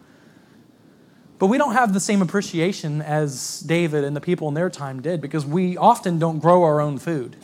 But 1.40 1.48
we 1.48 1.58
don't 1.58 1.74
have 1.74 1.94
the 1.94 2.00
same 2.00 2.22
appreciation 2.22 3.02
as 3.02 3.62
David 3.62 4.06
and 4.06 4.16
the 4.16 4.22
people 4.22 4.48
in 4.48 4.54
their 4.54 4.70
time 4.70 5.02
did 5.02 5.20
because 5.20 5.46
we 5.46 5.76
often 5.76 6.18
don't 6.18 6.40
grow 6.40 6.64
our 6.64 6.80
own 6.80 7.00
food. 7.00 7.36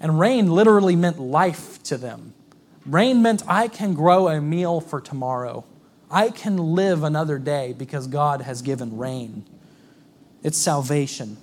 And 0.00 0.18
rain 0.18 0.50
literally 0.50 0.94
meant 0.94 1.18
life 1.18 1.82
to 1.84 1.96
them. 1.96 2.34
Rain 2.86 3.22
meant 3.22 3.42
I 3.48 3.68
can 3.68 3.94
grow 3.94 4.28
a 4.28 4.40
meal 4.40 4.80
for 4.80 5.00
tomorrow. 5.00 5.64
I 6.10 6.30
can 6.30 6.56
live 6.56 7.02
another 7.02 7.38
day 7.38 7.72
because 7.72 8.06
God 8.06 8.42
has 8.42 8.62
given 8.62 8.96
rain. 8.96 9.46
It's 10.42 10.58
salvation. 10.58 11.36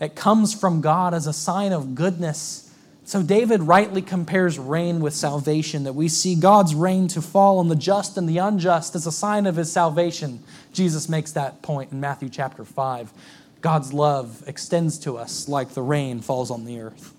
It 0.00 0.14
comes 0.14 0.54
from 0.54 0.80
God 0.80 1.14
as 1.14 1.26
a 1.26 1.32
sign 1.32 1.72
of 1.72 1.94
goodness. 1.94 2.72
So 3.04 3.22
David 3.22 3.62
rightly 3.62 4.02
compares 4.02 4.58
rain 4.58 5.00
with 5.00 5.14
salvation, 5.14 5.84
that 5.84 5.94
we 5.94 6.08
see 6.08 6.34
God's 6.34 6.74
rain 6.74 7.08
to 7.08 7.22
fall 7.22 7.58
on 7.58 7.68
the 7.68 7.76
just 7.76 8.16
and 8.18 8.28
the 8.28 8.38
unjust 8.38 8.94
as 8.94 9.06
a 9.06 9.12
sign 9.12 9.46
of 9.46 9.56
his 9.56 9.72
salvation. 9.72 10.42
Jesus 10.72 11.08
makes 11.08 11.32
that 11.32 11.62
point 11.62 11.90
in 11.90 12.00
Matthew 12.00 12.28
chapter 12.28 12.64
5. 12.64 13.12
God's 13.60 13.92
love 13.92 14.44
extends 14.46 14.98
to 15.00 15.16
us 15.16 15.48
like 15.48 15.70
the 15.70 15.82
rain 15.82 16.20
falls 16.20 16.50
on 16.50 16.64
the 16.64 16.80
earth. 16.80 17.12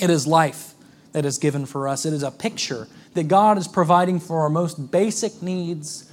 It 0.00 0.10
is 0.10 0.26
life 0.26 0.74
that 1.12 1.24
is 1.24 1.38
given 1.38 1.66
for 1.66 1.88
us. 1.88 2.04
It 2.04 2.12
is 2.12 2.22
a 2.22 2.30
picture 2.30 2.88
that 3.14 3.28
God 3.28 3.58
is 3.58 3.68
providing 3.68 4.18
for 4.18 4.40
our 4.40 4.50
most 4.50 4.90
basic 4.90 5.40
needs, 5.42 6.10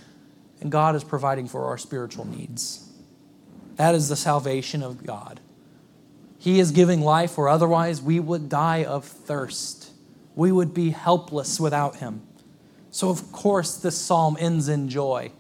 and 0.62 0.72
God 0.72 0.96
is 0.96 1.04
providing 1.04 1.48
for 1.48 1.66
our 1.66 1.78
spiritual 1.78 2.26
needs. 2.26 2.90
That 3.76 3.96
is 3.96 4.10
the 4.10 4.16
salvation 4.16 4.84
of 4.84 5.06
God. 5.06 5.40
He 6.38 6.60
is 6.60 6.72
giving 6.72 7.02
life, 7.02 7.38
or 7.38 7.48
otherwise 7.48 8.02
we 8.02 8.20
would 8.20 8.50
die 8.50 8.84
of 8.84 9.06
thirst. 9.06 9.92
We 10.36 10.52
would 10.52 10.74
be 10.74 10.90
helpless 10.90 11.60
without 11.60 11.98
Him. 11.98 12.22
So, 12.92 13.10
of 13.10 13.32
course, 13.32 13.78
this 13.78 13.98
psalm 13.98 14.38
ends 14.40 14.68
in 14.68 14.90
joy. 14.90 15.32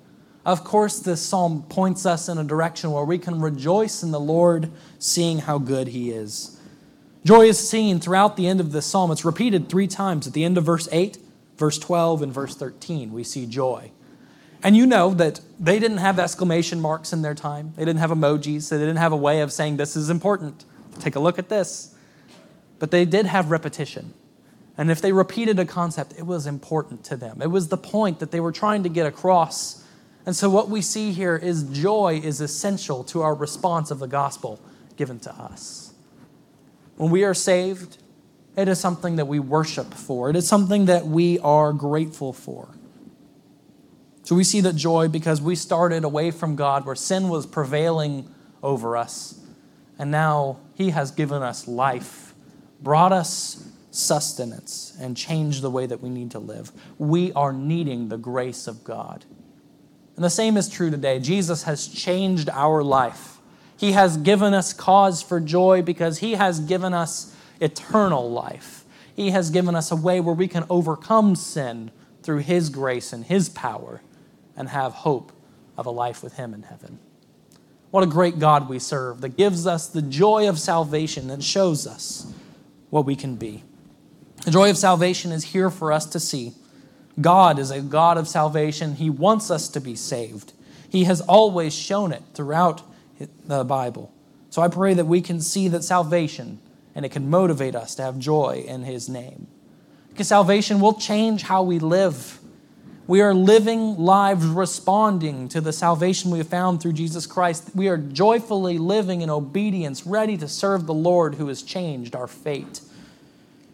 Of 0.45 0.63
course, 0.63 0.99
this 0.99 1.21
psalm 1.21 1.63
points 1.63 2.05
us 2.05 2.27
in 2.27 2.37
a 2.37 2.43
direction 2.43 2.91
where 2.91 3.05
we 3.05 3.17
can 3.17 3.41
rejoice 3.41 4.01
in 4.01 4.11
the 4.11 4.19
Lord, 4.19 4.71
seeing 4.97 5.39
how 5.39 5.57
good 5.57 5.89
He 5.89 6.09
is. 6.09 6.59
Joy 7.25 7.47
is 7.47 7.69
seen 7.69 7.99
throughout 7.99 8.35
the 8.35 8.47
end 8.47 8.59
of 8.59 8.71
this 8.71 8.85
psalm. 8.85 9.11
It's 9.11 9.23
repeated 9.23 9.69
three 9.69 9.87
times. 9.87 10.27
At 10.27 10.33
the 10.33 10.43
end 10.43 10.57
of 10.57 10.65
verse 10.65 10.89
8, 10.91 11.17
verse 11.57 11.79
12, 11.79 12.21
and 12.21 12.33
verse 12.33 12.55
13, 12.55 13.13
we 13.13 13.23
see 13.23 13.45
joy. 13.45 13.91
And 14.63 14.77
you 14.77 14.85
know 14.85 15.13
that 15.15 15.41
they 15.59 15.77
didn't 15.77 15.97
have 15.97 16.17
exclamation 16.17 16.79
marks 16.79 17.11
in 17.11 17.21
their 17.21 17.35
time, 17.35 17.73
they 17.75 17.83
didn't 17.83 17.99
have 17.99 18.11
emojis, 18.11 18.69
they 18.69 18.77
didn't 18.77 18.95
have 18.95 19.11
a 19.11 19.17
way 19.17 19.41
of 19.41 19.51
saying, 19.51 19.77
This 19.77 19.95
is 19.95 20.09
important. 20.09 20.63
Take 20.99 21.15
a 21.15 21.19
look 21.19 21.37
at 21.37 21.49
this. 21.49 21.93
But 22.79 22.91
they 22.91 23.05
did 23.05 23.25
have 23.25 23.51
repetition. 23.51 24.13
And 24.77 24.89
if 24.89 25.01
they 25.01 25.11
repeated 25.11 25.59
a 25.59 25.65
concept, 25.65 26.13
it 26.17 26.25
was 26.25 26.47
important 26.47 27.03
to 27.05 27.15
them. 27.15 27.41
It 27.41 27.51
was 27.51 27.67
the 27.67 27.77
point 27.77 28.19
that 28.19 28.31
they 28.31 28.39
were 28.39 28.51
trying 28.51 28.83
to 28.83 28.89
get 28.89 29.05
across. 29.05 29.83
And 30.25 30.35
so, 30.35 30.49
what 30.49 30.69
we 30.69 30.81
see 30.81 31.11
here 31.11 31.35
is 31.35 31.63
joy 31.63 32.21
is 32.23 32.39
essential 32.39 33.03
to 33.05 33.21
our 33.21 33.35
response 33.35 33.91
of 33.91 33.99
the 33.99 34.07
gospel 34.07 34.59
given 34.95 35.19
to 35.21 35.33
us. 35.35 35.93
When 36.95 37.11
we 37.11 37.23
are 37.23 37.33
saved, 37.33 37.97
it 38.55 38.67
is 38.67 38.79
something 38.79 39.17
that 39.17 39.25
we 39.25 39.39
worship 39.39 39.93
for, 39.93 40.29
it 40.29 40.35
is 40.35 40.47
something 40.47 40.85
that 40.85 41.05
we 41.05 41.39
are 41.39 41.73
grateful 41.73 42.31
for. 42.31 42.69
So 44.23 44.35
we 44.35 44.45
see 44.45 44.61
that 44.61 44.75
joy 44.75 45.09
because 45.09 45.41
we 45.41 45.55
started 45.55 46.05
away 46.05 46.31
from 46.31 46.55
God 46.55 46.85
where 46.85 46.95
sin 46.95 47.27
was 47.27 47.45
prevailing 47.45 48.33
over 48.61 48.95
us. 48.95 49.39
And 49.99 50.11
now 50.11 50.59
He 50.75 50.91
has 50.91 51.11
given 51.11 51.43
us 51.43 51.67
life, 51.67 52.33
brought 52.81 53.11
us 53.11 53.69
sustenance, 53.91 54.95
and 54.99 55.15
changed 55.17 55.61
the 55.61 55.69
way 55.69 55.85
that 55.85 56.01
we 56.01 56.09
need 56.09 56.31
to 56.31 56.39
live. 56.39 56.71
We 56.97 57.33
are 57.33 57.51
needing 57.51 58.07
the 58.07 58.17
grace 58.17 58.65
of 58.65 58.83
God. 58.85 59.25
And 60.15 60.23
the 60.23 60.29
same 60.29 60.55
is 60.57 60.69
true 60.69 60.89
today. 60.89 61.19
Jesus 61.19 61.63
has 61.63 61.87
changed 61.87 62.49
our 62.49 62.81
life. 62.81 63.39
He 63.77 63.91
has 63.91 64.15
given 64.15 64.53
us 64.53 64.71
cause 64.71 65.21
for 65.21 65.41
joy 65.41 65.81
because 65.81 66.19
He 66.19 66.35
has 66.35 66.61
given 66.61 66.93
us 66.93 67.35
eternal 67.59 68.31
life. 68.31 68.85
He 69.15 69.31
has 69.31 69.49
given 69.49 69.75
us 69.75 69.91
a 69.91 69.95
way 69.97 70.21
where 70.21 70.33
we 70.33 70.47
can 70.47 70.65
overcome 70.69 71.35
sin 71.35 71.91
through 72.21 72.39
His 72.39 72.69
grace 72.69 73.11
and 73.11 73.25
His 73.25 73.49
power 73.49 74.01
and 74.55 74.69
have 74.69 74.93
hope 74.93 75.31
of 75.77 75.85
a 75.85 75.91
life 75.91 76.23
with 76.23 76.35
Him 76.35 76.53
in 76.53 76.63
heaven. 76.63 76.99
What 77.91 78.03
a 78.03 78.07
great 78.07 78.39
God 78.39 78.69
we 78.69 78.79
serve 78.79 79.21
that 79.21 79.37
gives 79.37 79.67
us 79.67 79.87
the 79.87 80.01
joy 80.01 80.49
of 80.49 80.59
salvation 80.59 81.29
and 81.29 81.43
shows 81.43 81.85
us 81.85 82.31
what 82.89 83.05
we 83.05 83.15
can 83.15 83.35
be. 83.35 83.63
The 84.45 84.51
joy 84.51 84.69
of 84.69 84.77
salvation 84.77 85.31
is 85.31 85.43
here 85.43 85.69
for 85.69 85.91
us 85.91 86.05
to 86.07 86.19
see. 86.19 86.53
God 87.21 87.59
is 87.59 87.71
a 87.71 87.81
God 87.81 88.17
of 88.17 88.27
salvation. 88.27 88.95
He 88.95 89.09
wants 89.09 89.51
us 89.51 89.69
to 89.69 89.79
be 89.79 89.95
saved. 89.95 90.53
He 90.89 91.05
has 91.05 91.21
always 91.21 91.73
shown 91.73 92.11
it 92.11 92.23
throughout 92.33 92.81
the 93.45 93.63
Bible. 93.63 94.11
So 94.49 94.61
I 94.61 94.67
pray 94.67 94.93
that 94.93 95.05
we 95.05 95.21
can 95.21 95.41
see 95.41 95.67
that 95.69 95.83
salvation 95.83 96.59
and 96.95 97.05
it 97.05 97.09
can 97.09 97.29
motivate 97.29 97.75
us 97.75 97.95
to 97.95 98.03
have 98.03 98.19
joy 98.19 98.63
in 98.67 98.83
His 98.83 99.09
name. 99.09 99.47
Because 100.09 100.27
salvation 100.27 100.79
will 100.79 100.93
change 100.93 101.41
how 101.43 101.63
we 101.63 101.79
live. 101.79 102.39
We 103.05 103.21
are 103.21 103.33
living 103.33 103.97
lives 103.97 104.45
responding 104.45 105.49
to 105.49 105.61
the 105.61 105.73
salvation 105.73 106.31
we 106.31 106.37
have 106.37 106.47
found 106.47 106.81
through 106.81 106.93
Jesus 106.93 107.27
Christ. 107.27 107.71
We 107.75 107.89
are 107.89 107.97
joyfully 107.97 108.77
living 108.77 109.21
in 109.21 109.29
obedience, 109.29 110.05
ready 110.05 110.37
to 110.37 110.47
serve 110.47 110.85
the 110.85 110.93
Lord 110.93 111.35
who 111.35 111.47
has 111.47 111.61
changed 111.63 112.15
our 112.15 112.27
fate. 112.27 112.81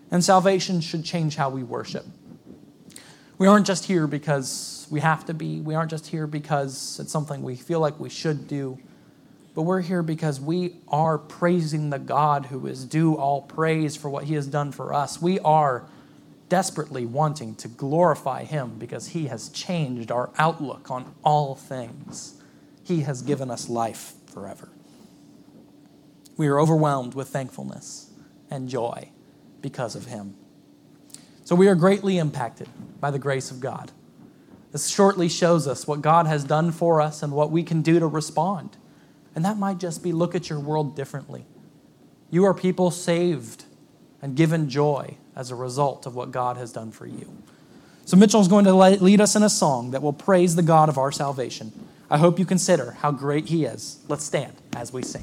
And 0.10 0.24
salvation 0.24 0.82
should 0.82 1.06
change 1.06 1.36
how 1.36 1.50
we 1.50 1.62
worship. 1.62 2.06
We 3.38 3.46
aren't 3.46 3.68
just 3.68 3.86
here 3.86 4.08
because 4.08 4.88
we 4.90 5.00
have 5.02 5.26
to 5.28 5.34
be, 5.34 5.62
we 5.62 5.76
aren't 5.76 5.92
just 5.92 6.08
here 6.08 6.26
because 6.26 7.00
it's 7.00 7.12
something 7.12 7.44
we 7.44 7.56
feel 7.56 7.80
like 7.80 8.00
we 8.00 8.10
should 8.10 8.48
do 8.48 8.80
but 9.60 9.64
we're 9.64 9.82
here 9.82 10.04
because 10.04 10.40
we 10.40 10.78
are 10.88 11.18
praising 11.18 11.90
the 11.90 12.00
God 12.00 12.46
who 12.46 12.66
is 12.68 12.86
due 12.86 13.16
all 13.16 13.42
praise 13.42 13.98
for 13.98 14.10
what 14.10 14.24
he 14.24 14.36
has 14.36 14.48
done 14.48 14.72
for 14.72 14.94
us. 14.94 15.22
We 15.22 15.40
are 15.40 15.84
desperately 16.50 17.06
wanting 17.06 17.56
to 17.56 17.68
glorify 17.68 18.44
him 18.44 18.78
because 18.78 19.10
he 19.10 19.28
has 19.28 19.50
changed 19.50 20.12
our 20.12 20.32
outlook 20.38 20.92
on 20.92 21.14
all 21.24 21.56
things. 21.56 22.42
He 22.84 23.02
has 23.02 23.22
given 23.22 23.52
us 23.52 23.70
life 23.70 24.14
forever. 24.26 24.70
We 26.38 26.48
are 26.48 26.60
overwhelmed 26.60 27.14
with 27.14 27.30
thankfulness 27.30 28.12
and 28.50 28.68
joy 28.68 29.10
because 29.62 29.96
of 29.96 30.06
him. 30.06 30.36
So 31.44 31.56
we 31.56 31.68
are 31.68 31.76
greatly 31.76 32.18
impacted 32.18 32.68
by 33.00 33.12
the 33.12 33.20
grace 33.20 33.52
of 33.52 33.60
God. 33.60 33.92
This 34.72 34.88
shortly 34.88 35.30
shows 35.30 35.68
us 35.68 35.88
what 35.88 36.02
God 36.02 36.28
has 36.28 36.44
done 36.44 36.72
for 36.72 37.02
us 37.02 37.24
and 37.24 37.34
what 37.34 37.52
we 37.52 37.64
can 37.64 37.82
do 37.82 38.00
to 38.00 38.08
respond. 38.08 38.78
And 39.36 39.44
that 39.46 39.58
might 39.58 39.80
just 39.80 40.04
be 40.04 40.12
look 40.12 40.36
at 40.36 40.50
your 40.50 40.60
world 40.60 40.96
differently. 40.96 41.46
You 42.30 42.46
are 42.46 42.54
people 42.54 42.92
saved 42.92 43.66
and 44.22 44.36
given 44.36 44.70
joy 44.70 45.18
as 45.40 45.52
a 45.52 45.56
result 45.56 46.06
of 46.06 46.16
what 46.16 46.32
God 46.32 46.58
has 46.58 46.74
done 46.74 46.92
for 46.92 47.06
you. 47.06 47.32
So, 48.04 48.18
Mitchell 48.18 48.42
is 48.42 48.50
going 48.50 48.66
to 48.66 48.74
lead 48.74 49.22
us 49.22 49.38
in 49.38 49.44
a 49.44 49.50
song 49.50 49.92
that 49.92 50.02
will 50.02 50.12
praise 50.12 50.58
the 50.58 50.62
God 50.62 50.90
of 50.90 50.98
our 50.98 51.14
salvation. 51.14 51.72
I 52.10 52.18
hope 52.18 52.40
you 52.40 52.46
consider 52.46 52.92
how 53.00 53.12
great 53.12 53.46
He 53.46 53.64
is. 53.64 54.00
Let's 54.10 54.26
stand 54.26 54.54
as 54.76 54.92
we 54.92 55.02
sing. 55.02 55.18